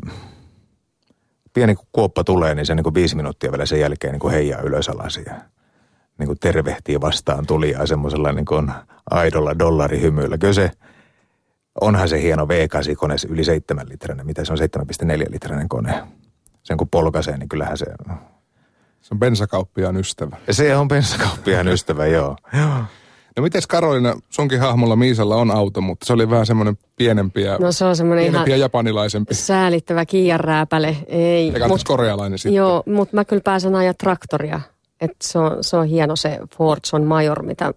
pieni 1.54 1.76
kuoppa 1.91 2.24
tulee, 2.24 2.56
niin 2.56 2.65
se 2.65 2.76
niin 2.76 2.84
kuin 2.84 2.93
viisi 2.93 3.15
minuuttia 3.15 3.52
vielä 3.52 3.65
sen 3.65 3.80
jälkeen 3.80 4.12
niin 4.12 4.19
kuin 4.19 4.34
heijaa 4.34 4.62
ylös 4.62 4.89
alas 4.89 5.19
ja 5.26 5.34
niin 6.17 6.28
kuin 6.28 6.39
tervehtii 6.39 7.02
vastaan 7.02 7.46
tulijaa 7.46 7.86
semmoisella 7.86 8.32
niin 8.32 8.46
kuin 8.46 8.72
aidolla 9.10 9.60
dollarihymyillä. 9.60 10.38
Kyllä 10.38 10.54
se, 10.54 10.72
onhan 11.82 12.10
se 12.10 12.22
hieno 12.22 12.43
V8-kone, 12.46 13.17
se 13.17 13.28
yli 13.28 13.43
7 13.43 13.89
litrainen, 13.89 14.26
mitä 14.26 14.46
se 14.46 14.54
on 14.54 14.60
7,4 14.60 15.26
litrainen 15.30 15.69
kone. 15.69 16.04
Sen 16.63 16.78
kun 16.78 16.89
polkaisee, 16.89 17.38
niin 17.38 17.50
kyllähän 17.50 17.78
se, 17.78 17.86
Se 19.02 19.08
on 19.12 19.19
bensakauppiaan 19.19 19.98
ystävä. 19.98 20.38
se 20.52 20.76
on 20.76 20.88
bensakauppiaan 20.88 21.67
ystävä, 21.67 22.06
joo. 22.06 22.36
joo. 22.54 22.84
No 23.38 23.43
miten 23.43 23.62
Karolina, 23.69 24.13
sunkin 24.30 24.60
hahmolla 24.60 24.96
Miisalla 24.96 25.36
on 25.36 25.52
auto, 25.52 25.82
mutta 25.82 26.06
se 26.06 26.13
oli 26.13 26.30
vähän 26.30 26.46
semmoinen 26.46 26.78
pienempi 26.96 27.41
ja, 27.41 27.58
No 27.62 27.72
se 27.72 27.86
on 27.86 27.96
semmoinen 27.96 28.24
ihan 28.24 28.32
pienempi 28.34 28.52
ja 28.52 28.58
japanilaisempi. 28.58 29.34
säälittävä 29.34 30.06
kiijarääpäle. 30.06 30.98
Ei, 31.08 31.50
Eikä 31.50 31.67
mut- 31.67 31.84
korealainen 31.84 32.39
sitten. 32.39 32.54
Joo, 32.56 32.84
mutta 32.86 33.15
mä 33.15 33.26
kyllä 33.26 33.41
pääsen 33.46 33.76
ajaa 33.76 33.93
traktoria. 33.93 34.60
Et 35.02 35.12
se, 35.24 35.39
on, 35.39 35.58
se 35.62 35.78
on 35.78 35.86
hieno 35.88 36.15
se 36.15 36.39
Fordson 36.58 37.04
Major, 37.04 37.43
mitä, 37.43 37.74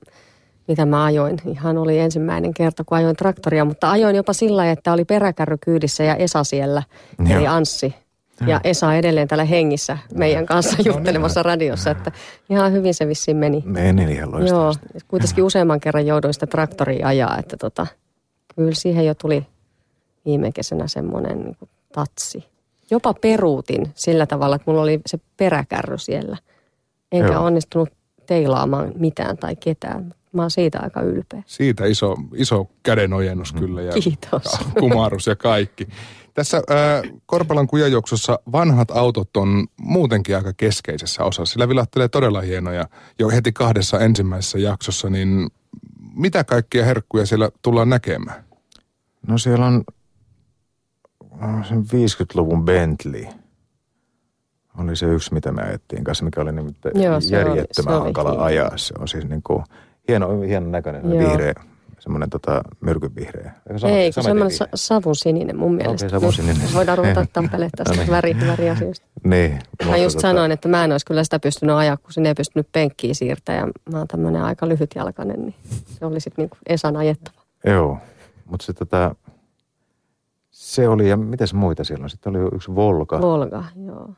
mitä 0.68 0.86
mä 0.86 1.04
ajoin. 1.04 1.36
Ihan 1.46 1.78
oli 1.78 1.98
ensimmäinen 1.98 2.54
kerta, 2.54 2.84
kun 2.84 2.96
ajoin 2.98 3.16
traktoria, 3.16 3.64
mutta 3.64 3.90
ajoin 3.90 4.16
jopa 4.16 4.32
sillä 4.32 4.70
että 4.70 4.92
oli 4.92 5.04
peräkärry 5.04 5.56
kyydissä 5.64 6.04
ja 6.04 6.16
Esa 6.16 6.44
siellä, 6.44 6.82
Joo. 7.28 7.38
eli 7.38 7.46
Anssi. 7.46 7.94
Ja 8.46 8.60
Esa 8.64 8.94
edelleen 8.94 9.28
täällä 9.28 9.44
hengissä 9.44 9.98
meidän 10.14 10.46
kanssa 10.46 10.76
juttelemassa 10.84 11.42
radiossa, 11.42 11.90
että 11.90 12.12
ihan 12.50 12.72
hyvin 12.72 12.94
se 12.94 13.08
vissiin 13.08 13.36
meni. 13.36 13.62
Meni 13.66 14.02
ihan 14.12 14.30
Joo, 14.30 14.38
loistavasti. 14.38 14.86
kuitenkin 15.08 15.44
useamman 15.44 15.80
kerran 15.80 16.06
jouduin 16.06 16.34
sitä 16.34 16.46
traktoria 16.46 17.08
ajaa, 17.08 17.38
että 17.38 17.56
tota, 17.56 17.86
kyllä 18.56 18.74
siihen 18.74 19.06
jo 19.06 19.14
tuli 19.14 19.46
viime 20.24 20.52
kesänä 20.52 20.86
semmoinen 20.88 21.38
niin 21.38 21.56
kuin 21.58 21.68
tatsi. 21.92 22.44
Jopa 22.90 23.14
peruutin 23.14 23.92
sillä 23.94 24.26
tavalla, 24.26 24.56
että 24.56 24.70
mulla 24.70 24.82
oli 24.82 25.00
se 25.06 25.18
peräkärry 25.36 25.98
siellä. 25.98 26.36
Enkä 27.12 27.32
Joo. 27.32 27.44
onnistunut 27.44 27.88
teilaamaan 28.26 28.92
mitään 28.96 29.36
tai 29.36 29.56
ketään. 29.56 30.14
Mä 30.32 30.42
oon 30.42 30.50
siitä 30.50 30.78
aika 30.82 31.00
ylpeä. 31.00 31.42
Siitä 31.46 31.86
iso, 31.86 32.16
iso 32.34 32.66
kädenojennus 32.82 33.52
kyllä 33.52 33.82
ja 33.82 33.92
Kiitos. 33.92 34.58
kumarus 34.78 35.26
ja 35.26 35.36
kaikki. 35.36 35.88
Tässä 36.36 36.56
äh, 36.56 37.12
Korpalan 37.26 37.66
kujajuoksussa 37.66 38.38
vanhat 38.52 38.90
autot 38.90 39.36
on 39.36 39.66
muutenkin 39.80 40.36
aika 40.36 40.52
keskeisessä 40.56 41.24
osassa. 41.24 41.52
Sillä 41.52 41.68
vilahtelee 41.68 42.08
todella 42.08 42.40
hienoja 42.40 42.84
jo 43.18 43.28
heti 43.28 43.52
kahdessa 43.52 44.00
ensimmäisessä 44.00 44.58
jaksossa, 44.58 45.10
niin 45.10 45.48
mitä 46.14 46.44
kaikkia 46.44 46.84
herkkuja 46.84 47.26
siellä 47.26 47.50
tullaan 47.62 47.88
näkemään? 47.88 48.44
No 49.26 49.38
siellä 49.38 49.66
on 49.66 49.84
äh, 51.42 51.68
sen 51.68 51.78
50-luvun 51.78 52.64
Bentley. 52.64 53.26
Oli 54.78 54.96
se 54.96 55.06
yksi, 55.06 55.34
mitä 55.34 55.52
me 55.52 55.62
ajettiin 55.62 56.04
kanssa, 56.04 56.24
mikä 56.24 56.40
oli 56.40 56.52
nimittäin 56.52 57.02
Joo, 57.02 57.20
se 57.20 57.26
oli- 57.26 57.48
järjettömän 57.48 58.00
hankala 58.00 58.30
hieno. 58.30 58.44
ajaa. 58.44 58.76
Se 58.78 58.94
on 58.98 59.08
siis 59.08 59.24
niin 59.28 59.42
kuin 59.42 59.64
hieno, 60.08 60.40
hieno 60.40 60.68
näköinen, 60.70 61.10
Joo. 61.10 61.18
vihreä, 61.30 61.54
semmoinen 61.98 62.30
tota, 62.30 62.62
ole- 63.82 63.92
Ei, 63.92 64.12
kun 64.12 64.22
semmoinen 64.22 64.56
sa- 64.56 64.68
savun 64.74 65.16
sininen 65.16 65.56
mun 65.58 65.74
mielestä. 65.74 66.08
savun 66.08 66.32
sininen. 66.32 66.68
Voidaan 66.74 66.98
ruveta 66.98 67.26
tappelemaan 67.32 67.70
No 67.78 67.84
tästä 67.84 68.02
niin. 68.02 68.10
väri, 68.10 68.36
väriasioista. 68.46 69.06
Niin. 69.24 69.58
Mä 69.88 69.96
just 69.96 70.16
tota, 70.16 70.28
sanoin, 70.28 70.52
että 70.52 70.68
mä 70.68 70.84
en 70.84 70.92
olisi 70.92 71.06
kyllä 71.06 71.24
sitä 71.24 71.38
pystynyt 71.38 71.76
ajaa, 71.76 71.96
kun 71.96 72.12
sinne 72.12 72.28
ei 72.28 72.34
pystynyt 72.34 72.68
penkkiä 72.72 73.14
siirtämään. 73.14 73.66
Ja 73.68 73.92
mä 73.92 73.98
oon 73.98 74.08
tämmöinen 74.08 74.42
aika 74.42 74.68
lyhytjalkainen, 74.68 75.40
niin 75.40 75.54
se 75.86 76.04
oli 76.06 76.20
sitten 76.20 76.42
niinku 76.42 76.56
Esan 76.68 76.96
ajettava. 76.96 77.40
Joo, 77.66 77.98
mutta 78.46 78.66
se 78.66 78.72
tota, 78.72 79.14
se 80.50 80.88
oli, 80.88 81.08
ja 81.08 81.16
mitäs 81.16 81.54
muita 81.54 81.84
siellä 81.84 82.02
on? 82.04 82.10
Sitten 82.10 82.36
oli 82.36 82.48
yksi 82.54 82.74
Volga. 82.74 83.20
Volga, 83.20 83.64
joo. 83.86 84.10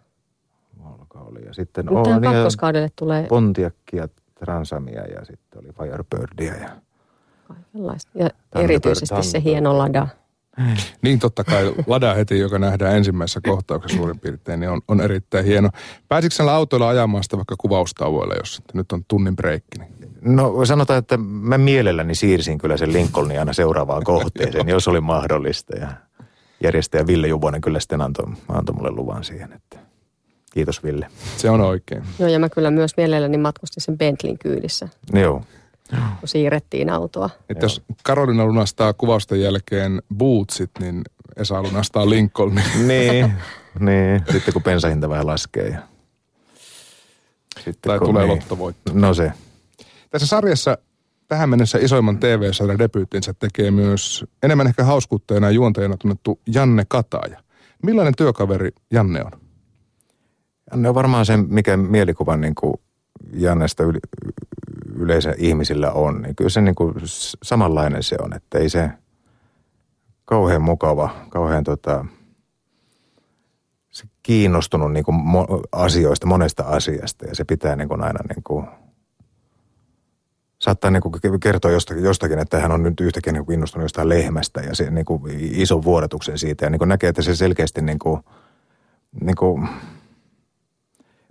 Volga 0.85 1.19
oli, 1.21 1.45
ja 1.47 1.55
sitten 1.55 1.85
Mutta 1.91 2.03
tähän 2.03 2.23
niin, 2.23 2.33
kakkoskaudelle 2.33 2.89
tulee 2.97 3.27
Pontiakia, 3.27 4.09
Transamia 4.35 5.03
ja 5.07 5.25
sitten 5.25 5.61
oli 5.61 5.69
Firebirdia 5.73 6.55
ja 6.55 6.69
kaikenlaista. 7.49 8.11
Ja 8.15 8.31
Thunderbird, 8.31 8.71
erityisesti 8.71 9.07
se 9.07 9.15
Thunderbird. 9.15 9.43
hieno 9.45 9.79
lada. 9.79 10.09
Niin 11.03 11.19
totta 11.19 11.45
kai 11.45 11.75
Lada 11.87 12.15
heti, 12.15 12.39
joka 12.39 12.59
nähdään 12.59 12.97
ensimmäisessä 12.97 13.41
kohtauksessa 13.41 13.97
suurin 13.97 14.19
piirtein, 14.19 14.61
niin 14.61 14.71
on, 14.71 14.81
on 14.89 15.01
erittäin 15.01 15.45
hieno. 15.45 15.71
Pääsitkö 16.09 16.51
autoilla 16.53 16.89
ajamaan 16.89 17.23
sitä 17.23 17.37
vaikka 17.37 17.55
kuvaustauoilla, 17.59 18.35
jos 18.35 18.59
että 18.59 18.79
nyt 18.79 18.93
on 18.93 19.05
tunnin 19.09 19.37
breikki? 19.37 19.79
Niin? 19.79 19.93
No 20.21 20.65
sanotaan, 20.65 20.99
että 20.99 21.17
mä 21.17 21.59
mielelläni 21.59 22.15
siirsin 22.15 22.59
kyllä 22.59 22.77
sen 22.77 22.93
Lincolnin 22.93 23.39
aina 23.39 23.53
seuraavaan 23.53 24.05
kohteeseen, 24.05 24.69
jos 24.69 24.89
oli 24.89 25.01
mahdollista. 25.01 25.77
Ja 25.77 25.89
järjestäjä 26.63 27.07
Ville 27.07 27.29
Juvonen 27.29 27.61
kyllä 27.61 27.81
sitten 27.81 28.01
antoi, 28.01 28.27
antoi 28.49 28.75
mulle 28.77 28.91
luvan 28.91 29.25
siihen, 29.25 29.53
että 29.53 29.79
kiitos 30.53 30.85
Ville. 30.85 31.07
Se 31.37 31.51
on 31.51 31.61
oikein. 31.61 32.03
Joo, 32.19 32.29
ja 32.29 32.39
mä 32.39 32.49
kyllä 32.49 32.71
myös 32.71 32.97
mielelläni 32.97 33.39
matkustin 33.39 33.83
sen 33.83 33.99
Bentleyn 33.99 34.39
kyydissä. 34.39 34.89
Joo. 35.13 35.43
Kun 36.21 36.29
siirrettiin 36.29 36.91
autoa. 36.91 37.31
Että 37.49 37.65
jos 37.65 37.83
Karolina 38.03 38.47
lunastaa 38.47 38.93
kuvausten 38.93 39.41
jälkeen 39.41 40.03
bootsit, 40.15 40.71
niin 40.81 41.03
Esa 41.37 41.63
lunastaa 41.63 42.11
Lincolnin. 42.11 42.65
Niin, 42.87 43.33
niin. 43.81 44.23
Sitten 44.33 44.53
kun 44.53 44.63
bensahinta 44.63 45.09
vähän 45.09 45.27
laskee. 45.27 45.69
Ja... 45.69 45.79
Sitten 47.57 47.91
tai 47.91 47.99
tulee 47.99 48.27
niin. 48.27 48.37
lottovoitto. 48.37 48.93
No 48.95 49.15
se. 49.15 49.33
Tässä 50.11 50.27
sarjassa 50.27 50.79
tähän 51.29 51.49
mennessä 51.49 51.79
isoimman 51.79 52.19
TV-sarjan 52.19 52.79
debyyttinsä 52.79 53.35
tekee 53.35 53.71
myös 53.71 54.25
enemmän 54.43 54.67
ehkä 54.67 54.85
hauskuuttajana 54.85 55.47
ja 55.47 55.51
juontajana 55.51 55.97
tunnettu 55.97 56.41
Janne 56.47 56.85
Kataja. 56.89 57.43
Millainen 57.83 58.15
työkaveri 58.17 58.71
Janne 58.91 59.25
on? 59.25 59.31
Janne 60.71 60.89
on 60.89 60.95
varmaan 60.95 61.27
se, 61.27 61.37
mikä 61.37 61.77
mielikuvan 61.77 62.41
niin 62.41 62.55
kuin 62.55 62.75
Jannesta 63.33 63.85
yle, 63.85 63.99
yleensä 65.01 65.35
ihmisillä 65.39 65.93
on. 65.93 66.23
Niin 66.23 66.37
kyllä 66.37 66.51
se 66.51 66.61
niin 66.61 66.75
kuin 66.75 66.95
samanlainen 67.43 68.03
se 68.03 68.17
on, 68.23 68.37
että 68.37 68.59
ei 68.59 68.69
se 68.69 68.91
kauhean 70.25 70.63
mukava, 70.63 71.11
kauhean 71.29 71.65
tota, 71.65 72.05
se 73.91 74.05
kiinnostunut 74.23 74.93
niin 74.93 75.05
kuin 75.05 75.17
asioista, 75.73 76.27
monesta 76.27 76.63
asiasta 76.63 77.27
ja 77.27 77.35
se 77.35 77.45
pitää 77.45 77.77
niin 77.77 77.89
kuin 77.89 78.03
aina 78.03 78.21
niin 78.29 78.43
kuin 78.43 78.67
saattaa 80.59 80.91
niin 80.91 81.03
kuin 81.03 81.41
kertoa 81.41 81.71
jostakin, 81.71 82.05
jostakin, 82.05 82.39
että 82.39 82.61
hän 82.61 82.73
on 82.73 82.83
nyt 82.83 83.01
yhtäkkiä 83.01 83.33
niin 83.33 83.45
kuin 83.45 83.55
innostunut 83.55 83.85
jostain 83.85 84.09
lehmästä 84.09 84.61
ja 84.61 84.75
se 84.75 84.91
niin 84.91 85.05
kuin 85.05 85.23
ison 85.41 85.85
vuodatuksen 85.85 86.39
siitä. 86.39 86.67
Ja 86.67 86.71
niin 86.71 86.79
kuin 86.79 86.89
näkee, 86.89 87.09
että 87.09 87.23
se 87.23 87.37
selkeästi 87.37 87.83
niin 87.83 87.99
kuin, 87.99 88.21
niin 89.21 89.37
kuin 89.37 89.69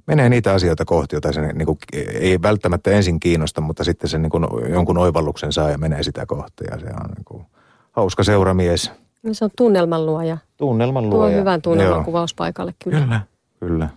menee 0.07 0.29
niitä 0.29 0.53
asioita 0.53 0.85
kohti, 0.85 1.15
joita 1.15 1.33
se 1.33 1.53
niin 1.53 1.65
kuin, 1.65 1.77
ei 2.19 2.41
välttämättä 2.41 2.91
ensin 2.91 3.19
kiinnosta, 3.19 3.61
mutta 3.61 3.83
sitten 3.83 4.09
se 4.09 4.17
niin 4.17 4.29
kuin 4.29 4.45
jonkun 4.69 4.97
oivalluksen 4.97 5.53
saa 5.53 5.69
ja 5.69 5.77
menee 5.77 6.03
sitä 6.03 6.25
kohti. 6.25 6.63
Ja 6.71 6.79
se 6.79 6.85
on 6.85 7.11
niin 7.15 7.25
kuin 7.25 7.45
hauska 7.91 8.23
seuramies. 8.23 8.91
No 9.23 9.33
se 9.33 9.45
on 9.45 9.51
tunnelman 9.57 10.05
luoja. 10.05 10.37
Tunnelman 10.57 11.09
luoja. 11.09 11.31
Tuo 11.31 11.39
hyvän 11.39 11.61
tunnelman 11.61 12.05
kuvauspaikalle 12.05 12.73
kyllä. 12.83 12.99
Kyllä, 12.99 13.21
kyllä. 13.59 13.89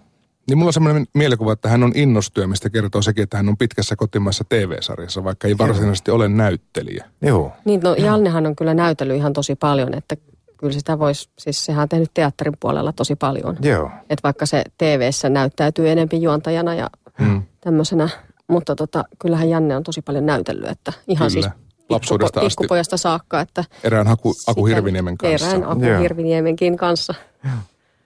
Niin 0.49 0.59
mulla 0.59 0.69
on 0.69 0.73
semmoinen 0.73 1.07
mielikuva, 1.15 1.53
että 1.53 1.69
hän 1.69 1.83
on 1.83 1.93
innostyö, 1.95 2.47
mistä 2.47 2.71
kertoo 2.71 3.03
sekin, 3.03 3.23
että 3.23 3.37
hän 3.37 3.49
on 3.49 3.57
pitkässä 3.57 3.97
kotimaassa 3.97 4.45
TV-sarjassa, 4.49 5.25
vaikka 5.25 5.49
ei 5.49 5.59
varsinaisesti 5.59 6.11
ole 6.11 6.29
näyttelijä. 6.29 7.05
Joo. 7.23 7.53
Niin, 7.65 7.81
no 7.81 7.95
Jannehan 7.95 8.47
on 8.47 8.57
kyllä 8.57 8.75
näytellyt 8.75 9.17
ihan 9.17 9.33
tosi 9.33 9.55
paljon, 9.55 9.95
että 9.95 10.17
kyllä 10.61 10.73
sitä 10.73 10.99
voisi, 10.99 11.29
siis 11.39 11.65
sehän 11.65 11.83
on 11.83 11.89
tehnyt 11.89 12.11
teatterin 12.15 12.55
puolella 12.61 12.93
tosi 12.93 13.17
paljon. 13.17 13.57
Joo. 13.63 13.91
Että 14.01 14.23
vaikka 14.23 14.47
se 14.47 14.65
TV-ssä 14.79 15.29
näyttäytyy 15.29 15.91
enempi 15.91 16.23
juontajana 16.23 16.75
ja 16.75 16.91
hmm. 17.19 17.43
tämmöisenä, 17.61 18.09
mutta 18.49 18.77
tota, 18.77 19.05
kyllähän 19.19 19.51
Janne 19.51 19.77
on 19.77 19.83
tosi 19.83 20.03
paljon 20.03 20.27
näytellyt, 20.27 20.71
että 20.71 20.93
ihan 21.09 21.31
kyllä. 21.31 21.43
siis 21.43 21.55
lapsuudesta 21.89 22.41
asti. 22.41 22.49
Pikkupojasta 22.49 22.97
saakka. 22.97 23.41
Että 23.41 23.65
erään 23.85 24.07
Haku, 24.07 24.35
Aku 24.47 24.67
Hirviniemen 24.67 25.19
kanssa. 25.19 25.47
Erään 25.47 25.65
Aku 25.65 25.85
Joo. 25.85 26.01
Hirviniemenkin 26.01 26.77
kanssa. 26.77 27.15
Joo, 27.45 27.55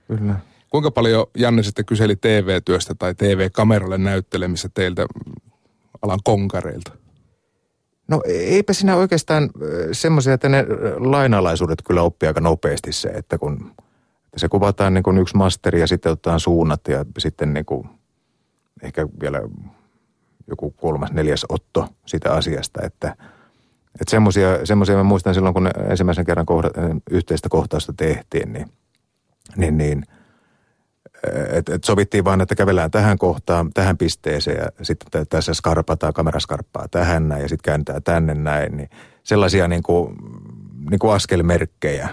kyllä. 0.08 0.34
Kuinka 0.70 0.90
paljon 0.90 1.26
Janne 1.36 1.62
sitten 1.62 1.84
kyseli 1.84 2.16
TV-työstä 2.16 2.94
tai 2.94 3.14
TV-kameralle 3.14 3.98
näyttelemistä 3.98 4.68
teiltä 4.74 5.06
alan 6.02 6.20
konkareilta? 6.24 6.92
No 8.08 8.22
eipä 8.26 8.72
siinä 8.72 8.96
oikeastaan 8.96 9.50
semmoisia, 9.92 10.34
että 10.34 10.48
ne 10.48 10.66
lainalaisuudet 10.96 11.78
kyllä 11.86 12.02
oppii 12.02 12.26
aika 12.26 12.40
nopeasti 12.40 12.92
se, 12.92 13.08
että 13.08 13.38
kun 13.38 13.72
että 14.24 14.40
se 14.40 14.48
kuvataan 14.48 14.94
niin 14.94 15.02
kuin 15.02 15.18
yksi 15.18 15.36
masteri 15.36 15.80
ja 15.80 15.86
sitten 15.86 16.12
otetaan 16.12 16.40
suunnat 16.40 16.88
ja 16.88 17.04
sitten 17.18 17.54
niin 17.54 17.64
kuin 17.64 17.88
ehkä 18.82 19.08
vielä 19.20 19.42
joku 20.46 20.70
kolmas, 20.70 21.12
neljäs 21.12 21.46
otto 21.48 21.88
sitä 22.06 22.32
asiasta, 22.32 22.82
että 22.82 23.16
että 24.00 24.10
semmoisia, 24.10 24.66
semmoisia 24.66 24.96
mä 24.96 25.02
muistan 25.02 25.34
silloin, 25.34 25.54
kun 25.54 25.70
ensimmäisen 25.90 26.24
kerran 26.24 26.46
kohda, 26.46 26.70
yhteistä 27.10 27.48
kohtausta 27.48 27.92
tehtiin, 27.96 28.52
niin, 28.52 28.66
niin, 29.56 29.78
niin– 29.78 30.04
että 31.52 31.74
et 31.74 31.84
sovittiin 31.84 32.24
vaan, 32.24 32.40
että 32.40 32.54
kävellään 32.54 32.90
tähän 32.90 33.18
kohtaan, 33.18 33.70
tähän 33.74 33.98
pisteeseen 33.98 34.56
ja 34.56 34.84
sitten 34.84 35.26
tässä 35.26 35.54
skarpataan, 35.54 36.12
kamera 36.12 36.40
skarppaa 36.40 36.88
tähän 36.90 37.28
näin 37.28 37.42
ja 37.42 37.48
sitten 37.48 37.64
kääntää 37.64 38.00
tänne 38.00 38.34
näin. 38.34 38.76
Niin 38.76 38.90
sellaisia 39.22 39.68
niin 39.68 39.82
kuin, 39.82 40.16
niin 40.90 40.98
kuin 40.98 41.14
askelmerkkejä. 41.14 42.08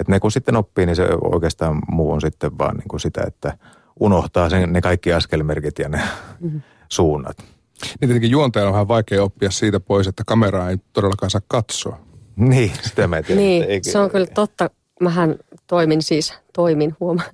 Että 0.00 0.12
ne 0.12 0.20
kun 0.20 0.32
sitten 0.32 0.56
oppii, 0.56 0.86
niin 0.86 0.96
se 0.96 1.08
oikeastaan 1.20 1.82
muu 1.88 2.12
on 2.12 2.20
sitten 2.20 2.58
vaan 2.58 2.76
niin 2.76 2.88
kuin 2.88 3.00
sitä, 3.00 3.22
että 3.26 3.58
unohtaa 4.00 4.50
sen, 4.50 4.72
ne 4.72 4.80
kaikki 4.80 5.12
askelmerkit 5.12 5.78
ja 5.78 5.88
ne 5.88 6.00
mm-hmm. 6.40 6.60
suunnat. 6.88 7.38
Niin 7.38 8.08
tietenkin 8.08 8.30
juontajan 8.30 8.68
on 8.68 8.72
vähän 8.72 8.88
vaikea 8.88 9.22
oppia 9.22 9.50
siitä 9.50 9.80
pois, 9.80 10.06
että 10.06 10.22
kameraa 10.26 10.70
ei 10.70 10.76
todellakaan 10.92 11.30
saa 11.30 11.40
katsoa. 11.48 11.98
Niin, 12.36 12.72
sitä 12.82 13.06
mä 13.06 13.22
tiedän. 13.22 13.44
niin, 13.44 13.84
se 13.84 13.98
on 13.98 14.10
kyllä 14.10 14.26
totta. 14.26 14.70
Mähän 15.00 15.36
toimin 15.66 16.02
siis, 16.02 16.34
toimin 16.52 16.96
huomaan 17.00 17.30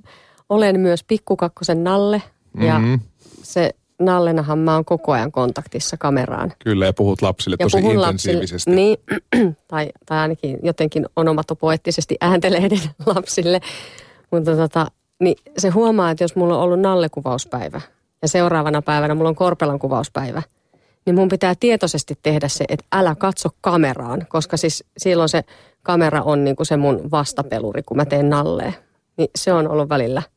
olen 0.54 0.80
myös 0.80 1.04
pikkukakkosen 1.04 1.84
Nalle 1.84 2.22
ja 2.60 2.78
mm-hmm. 2.78 3.00
se 3.42 3.74
Nallenahan 3.98 4.58
mä 4.58 4.74
oon 4.74 4.84
koko 4.84 5.12
ajan 5.12 5.32
kontaktissa 5.32 5.96
kameraan. 5.96 6.52
Kyllä, 6.58 6.86
ja 6.86 6.92
puhut 6.92 7.22
lapsille 7.22 7.56
ja 7.60 7.66
tosi 7.66 7.78
intensiivisesti. 7.78 8.70
Lapsille, 8.70 8.76
niin, 8.76 9.54
tai, 9.68 9.90
tai 10.06 10.18
ainakin 10.18 10.58
jotenkin 10.62 11.06
onomatopoeettisesti 11.16 12.16
ääntelehden 12.20 12.80
lapsille. 13.14 13.60
Mutta 14.30 14.56
tota, 14.56 14.86
niin 15.20 15.36
se 15.58 15.68
huomaa, 15.68 16.10
että 16.10 16.24
jos 16.24 16.36
mulla 16.36 16.56
on 16.56 16.62
ollut 16.62 16.80
Nalle-kuvauspäivä 16.80 17.80
ja 18.22 18.28
seuraavana 18.28 18.82
päivänä 18.82 19.14
mulla 19.14 19.28
on 19.28 19.34
Korpelan 19.34 19.78
kuvauspäivä, 19.78 20.42
niin 21.06 21.14
mun 21.14 21.28
pitää 21.28 21.54
tietoisesti 21.60 22.18
tehdä 22.22 22.48
se, 22.48 22.64
että 22.68 22.84
älä 22.92 23.14
katso 23.14 23.48
kameraan, 23.60 24.26
koska 24.28 24.56
siis 24.56 24.84
silloin 24.98 25.28
se 25.28 25.44
kamera 25.82 26.22
on 26.22 26.44
niin 26.44 26.56
kuin 26.56 26.66
se 26.66 26.76
mun 26.76 27.10
vastapeluri, 27.10 27.82
kun 27.82 27.96
mä 27.96 28.04
teen 28.04 28.30
Nalleen. 28.30 28.74
Niin 29.16 29.28
se 29.36 29.52
on 29.52 29.68
ollut 29.68 29.88
välillä– 29.88 30.22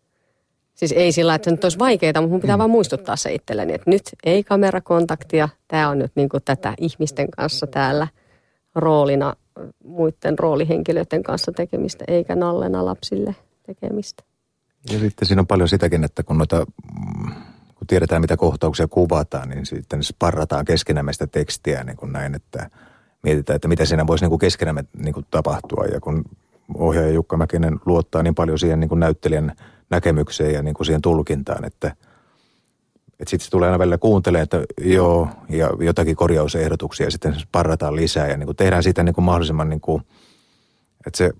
Siis 0.78 0.92
ei 0.92 1.12
sillä 1.12 1.36
että 1.36 1.46
se 1.46 1.52
nyt 1.52 1.64
olisi 1.64 1.80
vaikeaa, 1.80 2.22
mutta 2.22 2.30
mun 2.30 2.42
pitää 2.42 2.56
mm. 2.56 2.60
vaan 2.60 2.70
muistuttaa 2.70 3.16
se 3.16 3.34
itselleni, 3.34 3.74
että 3.74 3.90
nyt 3.90 4.04
ei 4.24 4.44
kamerakontaktia. 4.44 5.50
Tämä 5.68 5.90
on 5.90 6.00
nyt 6.00 6.12
niin 6.16 6.30
kuin 6.30 6.44
tätä 6.46 6.74
ihmisten 6.80 7.32
kanssa 7.32 7.68
täällä 7.68 8.08
roolina 8.76 9.34
muiden 9.84 10.40
roolihenkilöiden 10.40 11.24
kanssa 11.24 11.52
tekemistä, 11.52 12.06
eikä 12.08 12.36
nallena 12.36 12.86
lapsille 12.86 13.36
tekemistä. 13.66 14.24
Ja 14.92 15.00
sitten 15.00 15.28
siinä 15.28 15.40
on 15.40 15.48
paljon 15.48 15.70
sitäkin, 15.70 16.04
että 16.04 16.24
kun 16.24 16.38
noita 16.38 16.66
kun 17.76 17.88
tiedetään 17.88 18.22
mitä 18.22 18.38
kohtauksia 18.38 18.88
kuvataan, 18.88 19.50
niin 19.50 19.66
sitten 19.66 20.04
sparrataan 20.04 20.66
keskenämme 20.66 21.14
sitä 21.14 21.28
tekstiä 21.28 21.84
niin 21.84 21.98
kuin 21.98 22.12
näin, 22.12 22.36
että 22.36 22.70
mietitään, 23.24 23.56
että 23.56 23.68
mitä 23.68 23.86
siinä 23.86 24.08
voisi 24.08 24.28
niin 24.28 24.40
keskenämme 24.40 24.86
niin 24.98 25.26
tapahtua. 25.32 25.86
Ja 25.86 26.02
kun 26.02 26.24
ohjaaja 26.76 27.12
Jukka 27.12 27.38
Mäkinen 27.38 27.80
luottaa 27.86 28.24
niin 28.24 28.36
paljon 28.36 28.60
siihen 28.60 28.80
niin 28.80 29.00
näyttelijän– 29.00 29.52
näkemykseen 29.90 30.54
ja 30.54 30.64
niin 30.64 30.74
kuin 30.74 30.86
siihen 30.86 31.02
tulkintaan, 31.02 31.66
että, 31.66 31.88
että 33.20 33.30
sitten 33.30 33.46
se 33.46 33.52
tulee 33.52 33.68
aina 33.68 33.80
välillä 33.80 33.98
kuuntelee, 33.98 34.42
että 34.42 34.64
joo, 34.82 35.30
ja 35.50 35.70
jotakin 35.80 36.16
korjausehdotuksia 36.16 37.08
ja 37.08 37.12
sitten 37.12 37.36
parrataan 37.52 37.96
lisää 37.96 38.28
ja 38.28 38.38
niin 38.38 38.48
kuin 38.48 38.56
tehdään 38.56 38.84
siitä 38.84 39.04
niin 39.04 39.16
kuin 39.16 39.26
mahdollisimman 39.26 39.70
niin 39.70 39.82
kuin, 39.82 40.04
että 41.08 41.18
se 41.18 41.32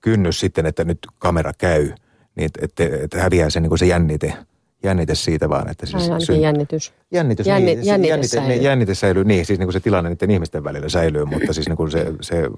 kynnys 0.00 0.40
sitten, 0.40 0.66
että 0.66 0.84
nyt 0.84 0.98
kamera 1.18 1.52
käy, 1.58 1.92
niin 2.34 2.50
että, 2.62 2.84
että 3.02 3.22
häviää 3.22 3.50
se, 3.50 3.60
niin 3.60 3.68
kuin 3.68 3.78
se 3.78 3.86
jännite, 3.86 4.34
jännite 4.82 5.14
siitä 5.14 5.48
vaan. 5.48 5.70
Että 5.70 5.86
siis 5.86 6.02
Ainakin 6.02 6.26
syn... 6.26 6.40
jännitys. 6.40 6.92
Jännitys, 7.10 7.46
Jänni, 7.46 7.74
niin, 7.74 7.86
jännite, 7.86 8.08
jännite, 8.08 8.28
säilyy. 8.28 8.48
Niin, 8.48 8.62
jännite 8.62 8.94
säilyy. 8.94 9.24
Niin, 9.24 9.46
siis 9.46 9.58
niin 9.58 9.66
kuin 9.66 9.72
se 9.72 9.80
tilanne 9.80 10.10
niiden 10.10 10.30
ihmisten 10.30 10.64
välillä 10.64 10.88
säilyy, 10.88 11.24
mutta 11.24 11.52
siis 11.52 11.68
niin 11.68 11.76
kuin 11.76 11.90
se, 11.90 12.06
se 12.20 12.50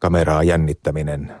kameraa 0.00 0.42
jännittäminen, 0.42 1.32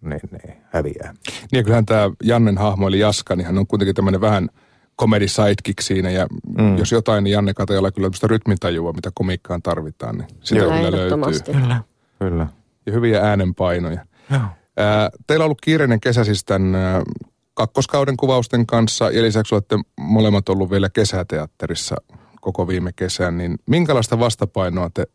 niin, 0.00 0.20
niin 0.30 0.56
häviää. 0.72 1.14
Niin 1.52 1.64
kyllähän 1.64 1.86
tämä 1.86 2.10
Jannen 2.24 2.58
hahmo 2.58 2.88
eli 2.88 2.98
Jaska, 2.98 3.36
niin 3.36 3.46
hän 3.46 3.58
on 3.58 3.66
kuitenkin 3.66 3.94
tämmöinen 3.94 4.20
vähän 4.20 4.48
comedy 5.00 5.28
sidekick 5.28 5.80
siinä 5.80 6.10
ja 6.10 6.26
mm. 6.58 6.78
jos 6.78 6.92
jotain, 6.92 7.24
niin 7.24 7.32
Janne 7.32 7.54
Katajalla 7.54 7.90
kyllä 7.90 8.06
tämmöistä 8.06 8.26
rytmitajua, 8.26 8.92
mitä 8.92 9.10
komiikkaan 9.14 9.62
tarvitaan, 9.62 10.18
niin 10.18 10.28
sitä 10.42 10.60
Joo. 10.60 10.72
kyllä 10.72 10.92
löytyy. 10.92 11.52
Kyllä, 11.52 11.82
kyllä. 12.18 12.46
Ja 12.86 12.92
hyviä 12.92 13.20
äänenpainoja. 13.22 14.04
Joo. 14.30 14.40
Ää, 14.76 15.10
teillä 15.26 15.42
on 15.42 15.46
ollut 15.46 15.60
kiireinen 15.60 16.00
kesä 16.00 16.24
siis 16.24 16.44
tämän 16.44 16.74
ää, 16.74 17.02
kakkoskauden 17.54 18.16
kuvausten 18.16 18.66
kanssa 18.66 19.10
ja 19.10 19.22
lisäksi 19.22 19.54
olette 19.54 19.76
molemmat 20.00 20.48
ollut 20.48 20.70
vielä 20.70 20.90
kesäteatterissa 20.90 21.96
koko 22.40 22.68
viime 22.68 22.90
kesän, 22.96 23.38
niin 23.38 23.58
minkälaista 23.66 24.18
vastapainoa 24.18 24.90
te 24.94 25.06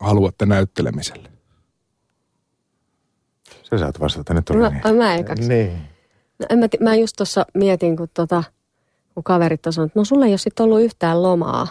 haluatte 0.00 0.46
näyttelemiselle? 0.46 1.33
Sä 3.78 3.84
saat 3.84 4.00
vastata, 4.00 4.34
nyt 4.34 4.50
on 4.50 4.56
mä, 4.56 4.68
niin. 4.68 4.96
mä 4.96 5.14
ekaksi. 5.14 5.48
Niin. 5.48 5.72
No, 6.38 6.46
en 6.50 6.58
mä, 6.58 6.66
mä 6.80 6.94
just 6.94 7.16
tuossa 7.16 7.46
mietin, 7.54 7.96
kun, 7.96 8.08
tota, 8.14 8.42
kun 9.14 9.24
kaverit 9.24 9.66
on 9.66 9.72
sanonut, 9.72 9.90
että 9.90 10.00
no 10.00 10.04
sulle 10.04 10.24
ei 10.24 10.32
ole 10.32 10.38
sitten 10.38 10.64
ollut 10.64 10.80
yhtään 10.80 11.22
lomaa. 11.22 11.66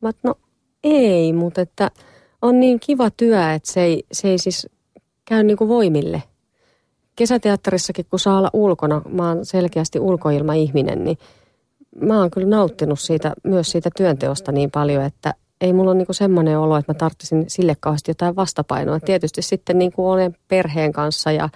Mä 0.00 0.08
että 0.08 0.28
no 0.28 0.34
ei, 0.84 1.32
mutta 1.32 1.60
että 1.60 1.90
on 2.42 2.60
niin 2.60 2.80
kiva 2.80 3.10
työ, 3.10 3.52
että 3.52 3.72
se 3.72 3.82
ei, 3.82 4.04
se 4.12 4.28
ei 4.28 4.38
siis 4.38 4.68
käy 5.24 5.42
niin 5.42 5.56
kuin 5.56 5.68
voimille. 5.68 6.22
Kesäteatterissakin, 7.16 8.06
kun 8.10 8.18
saa 8.18 8.38
olla 8.38 8.50
ulkona, 8.52 9.02
mä 9.08 9.28
oon 9.28 9.46
selkeästi 9.46 10.00
ulkoilma 10.00 10.54
ihminen, 10.54 11.04
niin 11.04 11.18
mä 12.00 12.18
oon 12.18 12.30
kyllä 12.30 12.48
nauttinut 12.48 13.00
siitä, 13.00 13.32
myös 13.44 13.70
siitä 13.70 13.90
työnteosta 13.96 14.52
niin 14.52 14.70
paljon, 14.70 15.04
että, 15.04 15.34
ei 15.62 15.72
mulla 15.72 15.90
ole 15.90 15.98
niinku 15.98 16.12
semmoinen 16.12 16.58
olo, 16.58 16.76
että 16.76 16.92
mä 16.92 16.98
tarttisin 16.98 17.44
sille 17.48 17.76
kauheasti 17.80 18.10
jotain 18.10 18.36
vastapainoa. 18.36 19.00
Tietysti 19.00 19.42
sitten 19.42 19.78
niinku 19.78 20.10
olen 20.10 20.36
perheen 20.48 20.92
kanssa 20.92 21.32
ja 21.32 21.48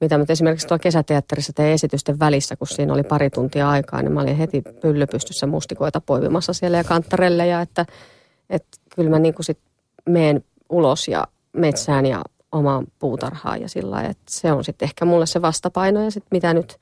mitä 0.00 0.18
mä 0.18 0.24
esimerkiksi 0.28 0.66
tuolla 0.66 0.82
kesäteatterissa 0.82 1.52
tein 1.52 1.72
esitysten 1.72 2.18
välissä, 2.18 2.56
kun 2.56 2.66
siinä 2.66 2.92
oli 2.92 3.02
pari 3.02 3.30
tuntia 3.30 3.70
aikaa, 3.70 4.02
niin 4.02 4.12
mä 4.12 4.20
olin 4.20 4.36
heti 4.36 4.62
pyllypystyssä 4.80 5.46
mustikoita 5.46 6.00
poivimassa 6.00 6.52
siellä 6.52 6.76
ja 6.76 6.84
kanttarelle 6.84 7.46
ja 7.46 7.60
että, 7.60 7.86
että 8.50 8.78
kyllä 8.96 9.10
mä 9.10 9.18
niinku 9.18 9.42
sit 9.42 9.58
meen 10.08 10.44
ulos 10.70 11.08
ja 11.08 11.26
metsään 11.52 12.06
ja 12.06 12.22
omaan 12.52 12.86
puutarhaan 12.98 13.60
ja 13.60 13.68
sillä 13.68 14.02
että 14.02 14.24
se 14.28 14.52
on 14.52 14.64
sitten 14.64 14.86
ehkä 14.86 15.04
mulle 15.04 15.26
se 15.26 15.42
vastapaino 15.42 16.04
ja 16.04 16.10
sitten 16.10 16.28
mitä 16.30 16.54
nyt 16.54 16.76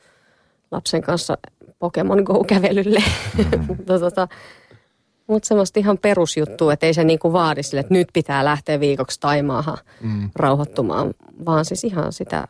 lapsen 0.70 1.02
kanssa 1.02 1.38
Pokemon 1.78 2.22
Go-kävelylle. 2.22 3.02
Mm. 3.36 3.76
Mut 5.26 5.44
semmoista 5.44 5.80
ihan 5.80 5.98
perusjuttua, 5.98 6.72
että 6.72 6.86
ei 6.86 6.94
se 6.94 7.04
niinku 7.04 7.32
vaadi 7.32 7.62
sille, 7.62 7.80
että 7.80 7.94
nyt 7.94 8.08
pitää 8.12 8.44
lähteä 8.44 8.80
viikoksi 8.80 9.20
Taimaahan 9.20 9.78
mm. 10.00 10.30
rauhoittumaan, 10.36 11.14
vaan 11.46 11.64
siis 11.64 11.84
ihan 11.84 12.12
sitä, 12.12 12.48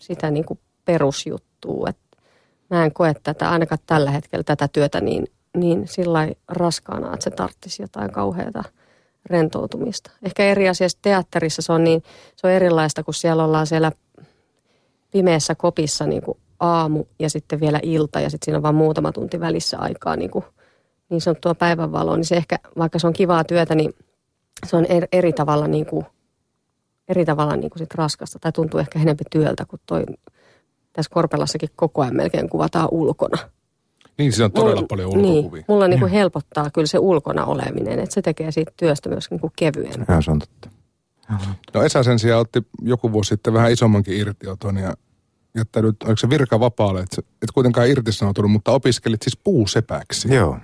sitä 0.00 0.30
niinku 0.30 0.58
perusjuttua. 0.84 1.88
Et 1.88 1.98
mä 2.70 2.84
en 2.84 2.92
koe 2.92 3.14
tätä, 3.22 3.50
ainakaan 3.50 3.78
tällä 3.86 4.10
hetkellä 4.10 4.42
tätä 4.42 4.68
työtä 4.68 5.00
niin, 5.00 5.26
niin 5.56 5.88
sillä 5.88 6.28
raskaana, 6.48 7.14
että 7.14 7.24
se 7.24 7.30
tarttisi 7.30 7.82
jotain 7.82 8.12
kauheata 8.12 8.64
rentoutumista. 9.26 10.10
Ehkä 10.22 10.44
eri 10.44 10.68
asiassa 10.68 10.98
teatterissa 11.02 11.62
se 11.62 11.72
on, 11.72 11.84
niin, 11.84 12.02
se 12.36 12.46
on 12.46 12.52
erilaista, 12.52 13.02
kun 13.02 13.14
siellä 13.14 13.44
ollaan 13.44 13.66
siellä 13.66 13.92
pimeässä 15.10 15.54
kopissa 15.54 16.06
niin 16.06 16.22
kuin 16.22 16.38
aamu 16.60 17.04
ja 17.18 17.30
sitten 17.30 17.60
vielä 17.60 17.80
ilta 17.82 18.20
ja 18.20 18.30
sitten 18.30 18.44
siinä 18.44 18.56
on 18.56 18.62
vain 18.62 18.74
muutama 18.74 19.12
tunti 19.12 19.40
välissä 19.40 19.78
aikaa 19.78 20.16
niin, 20.16 20.30
kuin, 20.30 20.44
niin 21.14 21.20
sanottua 21.20 21.54
päivänvaloa, 21.54 22.16
niin 22.16 22.24
se 22.24 22.36
ehkä, 22.36 22.58
vaikka 22.78 22.98
se 22.98 23.06
on 23.06 23.12
kivaa 23.12 23.44
työtä, 23.44 23.74
niin 23.74 23.94
se 24.66 24.76
on 24.76 24.84
eri, 24.84 25.06
eri 25.12 25.32
tavalla, 25.32 25.68
niin 25.68 25.86
kuin, 25.86 26.06
eri 27.08 27.24
tavalla 27.24 27.56
niin 27.56 27.70
kuin 27.70 27.78
sit 27.78 27.94
raskasta 27.94 28.38
tai 28.38 28.52
tuntuu 28.52 28.80
ehkä 28.80 28.98
enemmän 28.98 29.16
työltä 29.30 29.64
kuin 29.64 29.80
toi 29.86 30.04
tässä 30.92 31.10
Korpelassakin 31.14 31.68
koko 31.76 32.02
ajan 32.02 32.16
melkein 32.16 32.48
kuvataan 32.48 32.88
ulkona. 32.90 33.38
Niin, 34.18 34.32
siinä 34.32 34.44
on 34.44 34.52
todella 34.52 34.74
mulla, 34.74 34.86
paljon 34.86 35.08
ulkokuvia. 35.08 35.60
Niin, 35.60 35.64
mulla 35.68 35.88
niin 35.88 36.00
kuin 36.00 36.12
helpottaa 36.12 36.70
kyllä 36.70 36.86
se 36.86 36.98
ulkona 36.98 37.44
oleminen, 37.44 37.98
että 37.98 38.14
se 38.14 38.22
tekee 38.22 38.50
siitä 38.50 38.72
työstä 38.76 39.08
myös 39.08 39.30
niin 39.30 39.40
kuin 39.40 39.52
kevyen. 39.56 40.04
Ja, 40.08 40.20
se 40.20 40.30
on 40.30 40.38
totta. 40.38 40.70
No 41.74 41.82
Esa 41.82 42.02
sen 42.02 42.18
sijaan 42.18 42.40
otti 42.40 42.62
joku 42.82 43.12
vuosi 43.12 43.28
sitten 43.28 43.52
vähän 43.52 43.72
isommankin 43.72 44.16
irtioton 44.16 44.76
ja 44.76 44.94
jättänyt, 45.54 46.02
oliko 46.02 46.16
se 46.16 46.30
virka 46.30 46.60
vapaalle, 46.60 47.00
että 47.00 47.22
et 47.42 47.50
kuitenkaan 47.54 47.88
irtisanoutunut, 47.88 48.50
mutta 48.50 48.72
opiskelit 48.72 49.22
siis 49.22 49.36
puusepäksi. 49.44 50.34
Joo. 50.34 50.58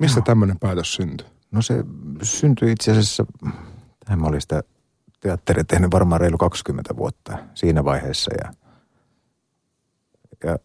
Mistä 0.00 0.20
tämmöinen 0.20 0.58
päätös 0.58 0.94
syntyi? 0.94 1.26
No 1.50 1.62
se 1.62 1.84
syntyi 2.22 2.72
itse 2.72 2.90
asiassa, 2.90 3.26
tähän 4.04 4.20
mä 4.20 4.26
olin 4.26 4.40
sitä 4.40 4.62
teatteria 5.20 5.64
tehnyt 5.64 5.90
varmaan 5.90 6.20
reilu 6.20 6.38
20 6.38 6.96
vuotta 6.96 7.38
siinä 7.54 7.84
vaiheessa 7.84 8.30
ja, 8.34 8.52
ja 10.44 10.58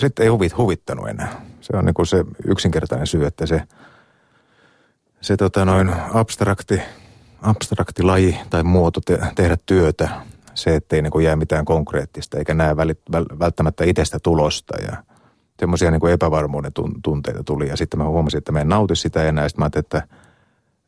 sitten 0.00 0.22
ei 0.22 0.28
huvit, 0.28 0.56
huvittanut 0.56 1.08
enää. 1.08 1.40
Se 1.60 1.76
on 1.76 1.84
niin 1.84 2.06
se 2.06 2.24
yksinkertainen 2.44 3.06
syy, 3.06 3.26
että 3.26 3.46
se, 3.46 3.62
se 5.20 5.36
tota 5.36 5.64
noin 5.64 5.92
abstrakti, 6.14 6.80
abstrakti 7.42 8.02
laji 8.02 8.38
tai 8.50 8.62
muoto 8.62 9.00
te, 9.00 9.18
tehdä 9.34 9.56
työtä 9.66 10.08
se, 10.54 10.76
ettei 10.76 11.02
niin 11.02 11.22
jää 11.22 11.36
mitään 11.36 11.64
konkreettista 11.64 12.38
eikä 12.38 12.54
näe 12.54 12.76
välit, 12.76 13.00
välttämättä 13.38 13.84
itsestä 13.84 14.18
tulosta 14.22 14.76
ja 14.82 15.02
semmoisia 15.60 15.90
niin 15.90 16.10
epävarmuuden 16.12 16.72
tunteita 17.04 17.44
tuli. 17.44 17.68
Ja 17.68 17.76
sitten 17.76 18.00
mä 18.00 18.08
huomasin, 18.08 18.38
että 18.38 18.52
mä 18.52 18.60
en 18.60 18.68
nauti 18.68 18.96
sitä 18.96 19.24
enää. 19.24 19.48
Sitten 19.48 19.60
mä 19.60 19.64
ajattelin, 19.64 19.84
että, 19.84 20.02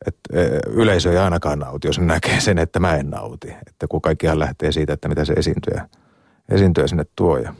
että 0.07 0.41
e, 0.41 0.59
yleisö 0.69 1.11
ei 1.11 1.17
ainakaan 1.17 1.59
nauti, 1.59 1.87
jos 1.87 1.99
näkee 1.99 2.39
sen, 2.39 2.57
että 2.57 2.79
mä 2.79 2.95
en 2.95 3.09
nauti. 3.09 3.53
Että 3.67 3.87
kun 3.87 4.01
kaikkihan 4.01 4.39
lähtee 4.39 4.71
siitä, 4.71 4.93
että 4.93 5.09
mitä 5.09 5.25
se 5.25 5.33
esiintyjä, 5.33 5.89
esiintyjä 6.49 6.87
sinne 6.87 7.05
tuo. 7.15 7.37
Ja, 7.37 7.53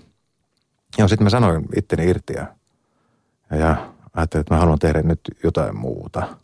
ja 0.97 1.07
sitten 1.07 1.25
mä 1.25 1.29
sanoin 1.29 1.65
itteni 1.75 2.09
irti 2.09 2.33
ja, 2.33 2.47
ja 3.57 3.91
ajattelin, 4.13 4.41
että 4.41 4.53
mä 4.53 4.59
haluan 4.59 4.79
tehdä 4.79 5.01
nyt 5.01 5.21
jotain 5.43 5.75
muuta– 5.75 6.27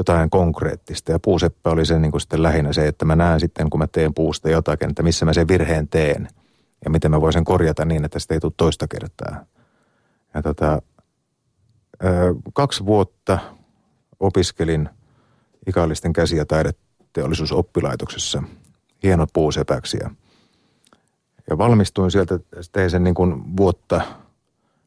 jotain 0.00 0.30
konkreettista. 0.30 1.12
Ja 1.12 1.18
puuseppä 1.18 1.70
oli 1.70 1.86
se 1.86 1.98
niin 1.98 2.10
kuin 2.10 2.20
sitten 2.20 2.42
lähinnä 2.42 2.72
se, 2.72 2.88
että 2.88 3.04
mä 3.04 3.16
näen 3.16 3.40
sitten, 3.40 3.70
kun 3.70 3.80
mä 3.80 3.86
teen 3.86 4.14
puusta 4.14 4.50
jotakin, 4.50 4.90
että 4.90 5.02
missä 5.02 5.24
mä 5.24 5.32
sen 5.32 5.48
virheen 5.48 5.88
teen 5.88 6.28
ja 6.84 6.90
miten 6.90 7.10
mä 7.10 7.20
voisin 7.20 7.44
korjata 7.44 7.84
niin, 7.84 8.04
että 8.04 8.18
sitä 8.18 8.34
ei 8.34 8.40
tule 8.40 8.52
toista 8.56 8.86
kertaa. 8.88 9.44
Ja 10.34 10.42
tota, 10.42 10.82
kaksi 12.54 12.86
vuotta 12.86 13.38
opiskelin 14.20 14.88
ikallisten 15.66 16.12
käsi- 16.12 16.36
ja 16.36 16.46
taideteollisuusoppilaitoksessa 16.46 18.42
hienot 19.02 19.28
puusepäksi 19.32 19.98
ja, 20.02 20.10
valmistuin 21.58 22.10
sieltä, 22.10 22.38
tein 22.72 22.90
sen 22.90 23.04
niin 23.04 23.14
kuin 23.14 23.56
vuotta– 23.56 24.00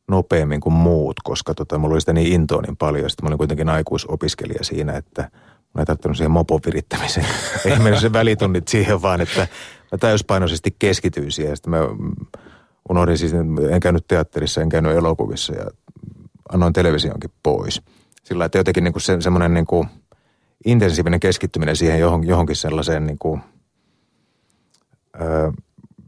nopeammin 0.08 0.62
kuin 0.62 0.73
muut, 0.73 1.15
koska 1.23 1.53
tota, 1.53 1.77
mulla 1.77 1.93
oli 1.93 2.01
sitä 2.01 2.13
niin 2.13 2.34
intoa 2.34 2.62
niin 2.62 2.77
paljon. 2.77 3.10
Sitten 3.10 3.25
mä 3.25 3.27
olin 3.27 3.38
kuitenkin 3.38 3.69
aikuisopiskelija 3.69 4.63
siinä, 4.63 4.93
että 4.93 5.21
mä 5.73 5.82
en 5.82 5.86
tarttunut 5.86 6.17
siihen 6.17 6.32
mopon 6.32 6.60
virittämiseen. 6.65 7.25
Ei 7.65 7.79
mennyt 7.79 8.01
se 8.01 8.13
välitunnit 8.13 8.67
siihen, 8.67 9.01
vaan 9.01 9.21
että 9.21 9.47
mä 9.91 9.97
täyspainoisesti 9.97 10.75
keskityin 10.79 11.32
siihen. 11.32 11.58
Sitten 11.58 11.71
mä 11.71 11.79
unohdin 12.89 13.17
siis, 13.17 13.34
en 13.69 13.80
käynyt 13.82 14.08
teatterissa, 14.08 14.62
en 14.62 14.69
käynyt 14.69 14.98
elokuvissa 14.98 15.54
ja 15.54 15.65
annoin 16.50 16.74
televisionkin 16.74 17.32
pois. 17.43 17.82
Sillä 18.24 18.46
että 18.46 18.58
jotenkin 18.58 18.84
niin 18.84 18.93
kuin 18.93 19.02
se, 19.02 19.22
semmoinen 19.22 19.54
niin 19.54 19.65
kuin 19.65 19.88
intensiivinen 20.65 21.19
keskittyminen 21.19 21.76
siihen 21.76 22.00
johon, 22.00 22.28
johonkin 22.28 22.56
sellaiseen 22.56 23.08
niin 23.08 23.19
kuin, 23.19 23.41
öö, 25.22 25.52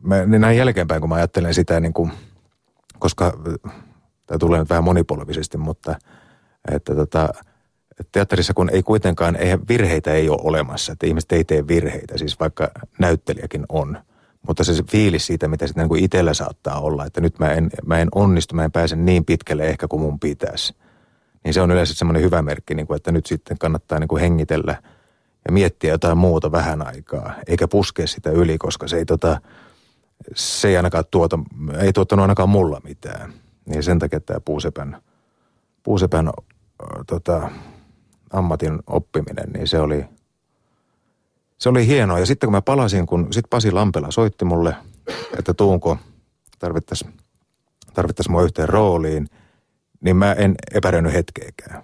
mä, 0.02 0.26
niin 0.26 0.42
näin 0.42 0.58
jälkeenpäin, 0.58 1.02
kun 1.02 1.10
mä 1.10 1.16
ajattelen 1.16 1.54
sitä 1.54 1.80
niin 1.80 1.94
kuin, 1.94 2.12
koska 3.00 3.34
tämä 4.28 4.38
tulee 4.40 4.60
nyt 4.60 4.70
vähän 4.70 4.84
monipolvisesti, 4.84 5.58
mutta 5.58 5.96
että 6.72 6.96
tota, 6.96 7.30
teatterissa 8.12 8.54
kun 8.54 8.70
ei 8.70 8.84
kuitenkaan, 8.84 9.36
eihän 9.36 9.60
virheitä 9.70 10.14
ei 10.14 10.30
ole 10.30 10.42
olemassa, 10.44 10.92
että 10.92 11.08
ihmiset 11.08 11.32
ei 11.32 11.44
tee 11.44 11.68
virheitä, 11.68 12.18
siis 12.18 12.40
vaikka 12.40 12.72
näyttelijäkin 13.00 13.66
on. 13.70 13.98
Mutta 14.48 14.64
se 14.64 14.84
fiilis 14.92 15.28
siitä, 15.28 15.48
mitä 15.48 15.68
sitten 15.68 15.88
niin 15.88 16.04
itsellä 16.04 16.34
saattaa 16.34 16.80
olla, 16.80 17.06
että 17.06 17.22
nyt 17.22 17.40
mä 17.40 17.54
en, 17.54 17.70
mä 17.86 18.00
en 18.00 18.08
onnistu, 18.16 18.56
mä 18.56 18.64
en 18.64 18.72
pääse 18.72 18.96
niin 18.96 19.26
pitkälle 19.26 19.68
ehkä 19.68 19.88
kuin 19.88 20.02
mun 20.02 20.20
pitäisi. 20.20 20.76
Niin 21.44 21.54
se 21.54 21.62
on 21.62 21.72
yleensä 21.72 21.94
semmoinen 21.94 22.24
hyvä 22.24 22.42
merkki, 22.42 22.76
niin 22.76 22.88
kuin, 22.88 22.96
että 22.98 23.12
nyt 23.12 23.26
sitten 23.26 23.58
kannattaa 23.58 24.00
niin 24.00 24.08
kuin 24.08 24.22
hengitellä 24.22 24.76
ja 25.46 25.52
miettiä 25.52 25.92
jotain 25.92 26.18
muuta 26.18 26.52
vähän 26.52 26.88
aikaa, 26.88 27.34
eikä 27.48 27.68
puskea 27.68 28.08
sitä 28.08 28.32
yli, 28.32 28.58
koska 28.58 28.88
se 28.88 28.98
ei, 28.98 29.06
tota, 29.06 29.42
se 30.36 30.68
ei 30.68 30.78
ainakaan 30.78 31.04
tuota, 31.12 31.40
ei 31.80 31.94
tuottanut 31.94 32.24
ainakaan 32.24 32.50
mulla 32.50 32.82
mitään. 32.84 33.34
Niin 33.66 33.84
sen 33.84 34.00
takia 34.00 34.20
tämä 34.20 34.40
puusepän, 34.40 35.02
puusepän 35.84 36.30
tota, 37.08 37.50
ammatin 38.34 38.80
oppiminen, 38.88 39.50
niin 39.54 39.68
se 39.68 39.80
oli, 39.80 40.06
se 41.58 41.70
oli 41.70 41.88
hienoa. 41.88 42.20
Ja 42.20 42.26
sitten 42.26 42.48
kun 42.48 42.52
mä 42.52 42.62
palasin, 42.62 43.06
kun 43.06 43.28
sitten 43.32 43.50
Pasi 43.50 43.72
Lampela 43.72 44.12
soitti 44.12 44.46
mulle, 44.46 44.76
että 45.40 45.54
tuunko 45.54 45.98
tarvittaisiin 46.60 47.14
tarvittais 47.94 48.30
mua 48.30 48.44
yhteen 48.44 48.70
rooliin, 48.70 49.28
niin 50.02 50.16
mä 50.16 50.34
en 50.34 50.56
epäröinyt 50.74 51.14
hetkeäkään. 51.14 51.84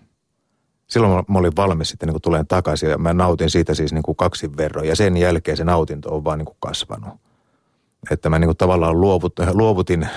Silloin 0.87 1.25
mä 1.27 1.39
olin 1.39 1.55
valmis 1.55 1.89
sitten 1.89 2.09
niin 2.09 2.21
tulen 2.21 2.47
takaisin 2.47 2.89
ja 2.89 2.97
mä 2.97 3.13
nautin 3.13 3.49
siitä 3.49 3.73
siis 3.73 3.93
niin 3.93 4.03
kuin 4.03 4.15
kaksin 4.15 4.57
verran. 4.57 4.85
Ja 4.85 4.95
sen 4.95 5.17
jälkeen 5.17 5.57
se 5.57 5.63
nautinto 5.63 6.15
on 6.15 6.23
vaan 6.23 6.37
niin 6.37 6.45
kuin 6.45 6.57
kasvanut. 6.59 7.13
Että 8.11 8.29
mä 8.29 8.39
niin 8.39 8.47
kuin 8.47 8.57
tavallaan 8.57 9.01
luovut, 9.01 9.33
luovutin 9.53 10.09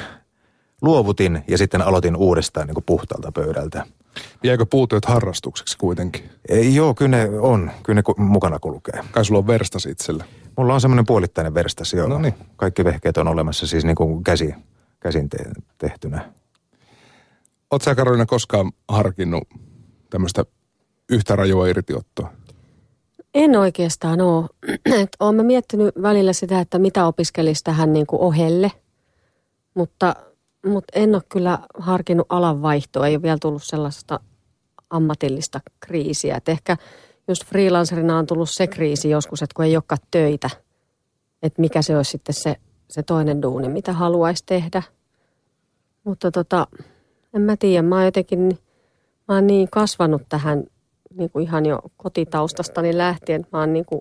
luovutin 0.85 1.45
ja 1.49 1.59
sitten 1.59 1.83
aloitin 1.83 2.17
uudestaan 2.17 2.67
niin 2.67 2.75
kuin 2.75 2.85
puhtaalta 2.85 3.33
pöydältä. 3.33 3.87
Jäikö 4.45 4.67
puutyöt 4.67 5.05
harrastukseksi 5.05 5.79
kuitenkin? 5.79 6.31
Ei, 6.49 6.75
joo, 6.75 6.95
kyllä 6.95 7.17
ne 7.17 7.29
on. 7.41 7.71
Kyllä 7.83 8.03
ne 8.07 8.25
mukana 8.25 8.59
kulkee. 8.59 9.01
Kai 9.11 9.25
sulla 9.25 9.39
on 9.39 9.47
verstas 9.47 9.87
itsellä? 9.87 10.25
Mulla 10.57 10.75
on 10.75 10.81
semmoinen 10.81 11.07
puolittainen 11.07 11.55
verstas, 11.55 11.93
joo. 11.93 12.09
No 12.09 12.19
niin. 12.19 12.35
Kaikki 12.57 12.85
vehkeet 12.85 13.17
on 13.17 13.29
olemassa 13.29 13.67
siis 13.67 13.85
niin 13.85 13.97
kuin 13.97 14.25
käsi, 14.25 14.55
käsin 15.01 15.29
te- 15.29 15.51
tehtynä. 15.79 16.33
Oletko 17.71 17.85
sä 17.85 17.95
Karolina 17.95 18.27
koskaan 18.27 18.73
harkinnut 18.89 19.49
tämmöistä 20.11 20.45
yhtä 21.11 21.37
rajua 21.37 21.67
irtiottoa? 21.67 22.33
En 23.35 23.57
oikeastaan 23.57 24.21
ole. 24.21 24.49
Olen 25.21 25.47
miettinyt 25.47 25.95
välillä 26.03 26.33
sitä, 26.33 26.61
että 26.61 26.79
mitä 26.79 27.07
opiskelisi 27.07 27.65
tähän 27.65 27.93
niin 27.93 28.07
kuin 28.07 28.23
ohelle. 28.23 28.73
Mutta 29.75 30.17
mutta 30.65 30.99
en 30.99 31.15
ole 31.15 31.23
kyllä 31.29 31.59
harkinnut 31.79 32.27
alanvaihtoa. 32.29 33.07
Ei 33.07 33.15
ole 33.15 33.23
vielä 33.23 33.39
tullut 33.41 33.63
sellaista 33.63 34.21
ammatillista 34.91 35.61
kriisiä. 35.81 36.37
Et 36.37 36.49
ehkä 36.49 36.77
just 37.29 37.45
freelancerina 37.45 38.19
on 38.19 38.27
tullut 38.27 38.51
se 38.51 38.67
kriisi 38.67 39.11
joskus, 39.11 39.43
että 39.43 39.55
kun 39.55 39.65
ei 39.65 39.77
olekaan 39.77 39.99
töitä, 40.11 40.51
että 41.43 41.61
mikä 41.61 41.83
se 41.83 41.97
olisi 41.97 42.11
sitten 42.11 42.35
se, 42.35 42.57
se 42.91 43.03
toinen 43.03 43.43
duuni, 43.43 43.69
mitä 43.69 43.93
haluaisi 43.93 44.43
tehdä. 44.47 44.83
Mutta 46.05 46.31
tota, 46.31 46.67
en 47.35 47.43
mä 47.43 47.57
tiedä, 47.57 47.83
mä 47.83 47.95
oon 47.95 48.05
jotenkin, 48.05 48.59
mä 49.29 49.35
oon 49.35 49.47
niin 49.47 49.71
kasvanut 49.71 50.23
tähän 50.29 50.65
niin 51.17 51.31
kuin 51.31 51.43
ihan 51.43 51.67
jo 51.67 51.81
kotitaustastani 51.97 52.99
lähtien. 52.99 53.47
Mä 53.53 53.61
oon 53.61 53.73
niin 53.73 53.85
kuin 53.85 54.01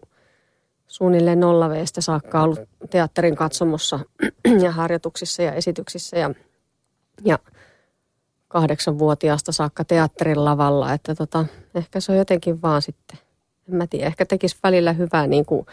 suunnilleen 0.88 1.40
nollaveestä 1.40 2.02
saakka 2.02 2.44
ollut 2.44 2.60
teatterin 2.90 3.36
katsomossa 3.36 4.00
ja 4.64 4.72
harjoituksissa 4.72 5.44
ja 5.44 5.54
esityksissä 5.54 6.18
ja, 6.18 6.30
ja 7.26 7.40
kahdeksanvuotiaasta 8.48 9.52
saakka 9.52 9.86
teatterin 9.86 10.46
lavalla. 10.46 10.94
Että 10.94 11.16
tota, 11.16 11.46
ehkä 11.76 12.00
se 12.00 12.12
on 12.12 12.18
jotenkin 12.18 12.62
vaan 12.62 12.82
sitten, 12.82 13.20
en 13.70 13.76
mä 13.76 13.88
tiedä, 13.88 14.08
ehkä 14.08 14.26
tekisi 14.26 14.58
välillä 14.64 14.94
hyvää 14.94 15.28
niin 15.28 15.46
kuin, 15.46 15.66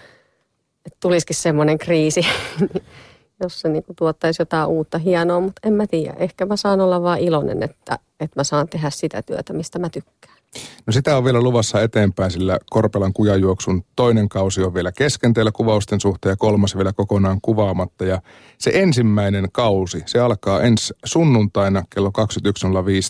että 0.87 0.97
tulisikin 1.01 1.37
semmoinen 1.37 1.79
kriisi, 1.79 2.27
jossa 3.43 3.69
niin 3.69 3.85
kuin 3.85 3.97
tuottaisi 3.97 4.43
jotain 4.43 4.69
uutta 4.69 4.99
hienoa, 4.99 5.41
mutta 5.41 5.69
en 5.69 5.73
mä 5.73 5.87
tiedä. 5.87 6.15
Ehkä 6.19 6.47
mä 6.47 6.57
saan 6.57 6.81
olla 6.81 7.03
vaan 7.03 7.19
iloinen, 7.19 7.63
että, 7.63 7.99
että 8.21 8.41
mä 8.41 8.45
saan 8.45 8.69
tehdä 8.69 8.91
sitä 8.91 9.23
työtä, 9.23 9.53
mistä 9.53 9.79
mä 9.79 9.89
tykkään. 9.91 10.40
No 10.87 10.93
sitä 10.93 11.17
on 11.17 11.25
vielä 11.25 11.41
luvassa 11.41 11.83
eteenpäin, 11.83 12.31
sillä 12.31 12.59
Korpelan 12.71 13.13
kujajuoksun 13.13 13.85
toinen 13.97 14.29
kausi 14.29 14.63
on 14.63 14.75
vielä 14.75 14.93
kesken 14.93 15.35
teillä 15.35 15.53
kuvausten 15.53 16.01
suhteen 16.01 16.33
ja 16.33 16.37
kolmas 16.37 16.77
vielä 16.77 16.93
kokonaan 16.93 17.39
kuvaamatta. 17.43 18.05
Ja 18.05 18.23
se 18.59 18.71
ensimmäinen 18.75 19.49
kausi, 19.53 20.03
se 20.07 20.19
alkaa 20.19 20.63
ensi 20.63 20.95
sunnuntaina 21.05 21.85
kello 21.95 22.11
21.05 22.19 22.23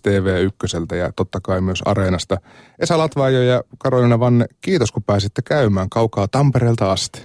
TV1 0.08 0.96
ja 0.96 1.12
totta 1.16 1.40
kai 1.40 1.60
myös 1.60 1.82
Areenasta. 1.84 2.36
Esa 2.78 2.98
Latvaajo 2.98 3.42
ja 3.42 3.62
Karolina 3.78 4.20
Vanne, 4.20 4.46
kiitos 4.60 4.92
kun 4.92 5.02
pääsitte 5.02 5.42
käymään 5.42 5.90
kaukaa 5.90 6.28
Tampereelta 6.28 6.92
asti. 6.92 7.22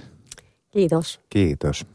Kiitos. 0.70 1.20
Kiitos. 1.30 1.86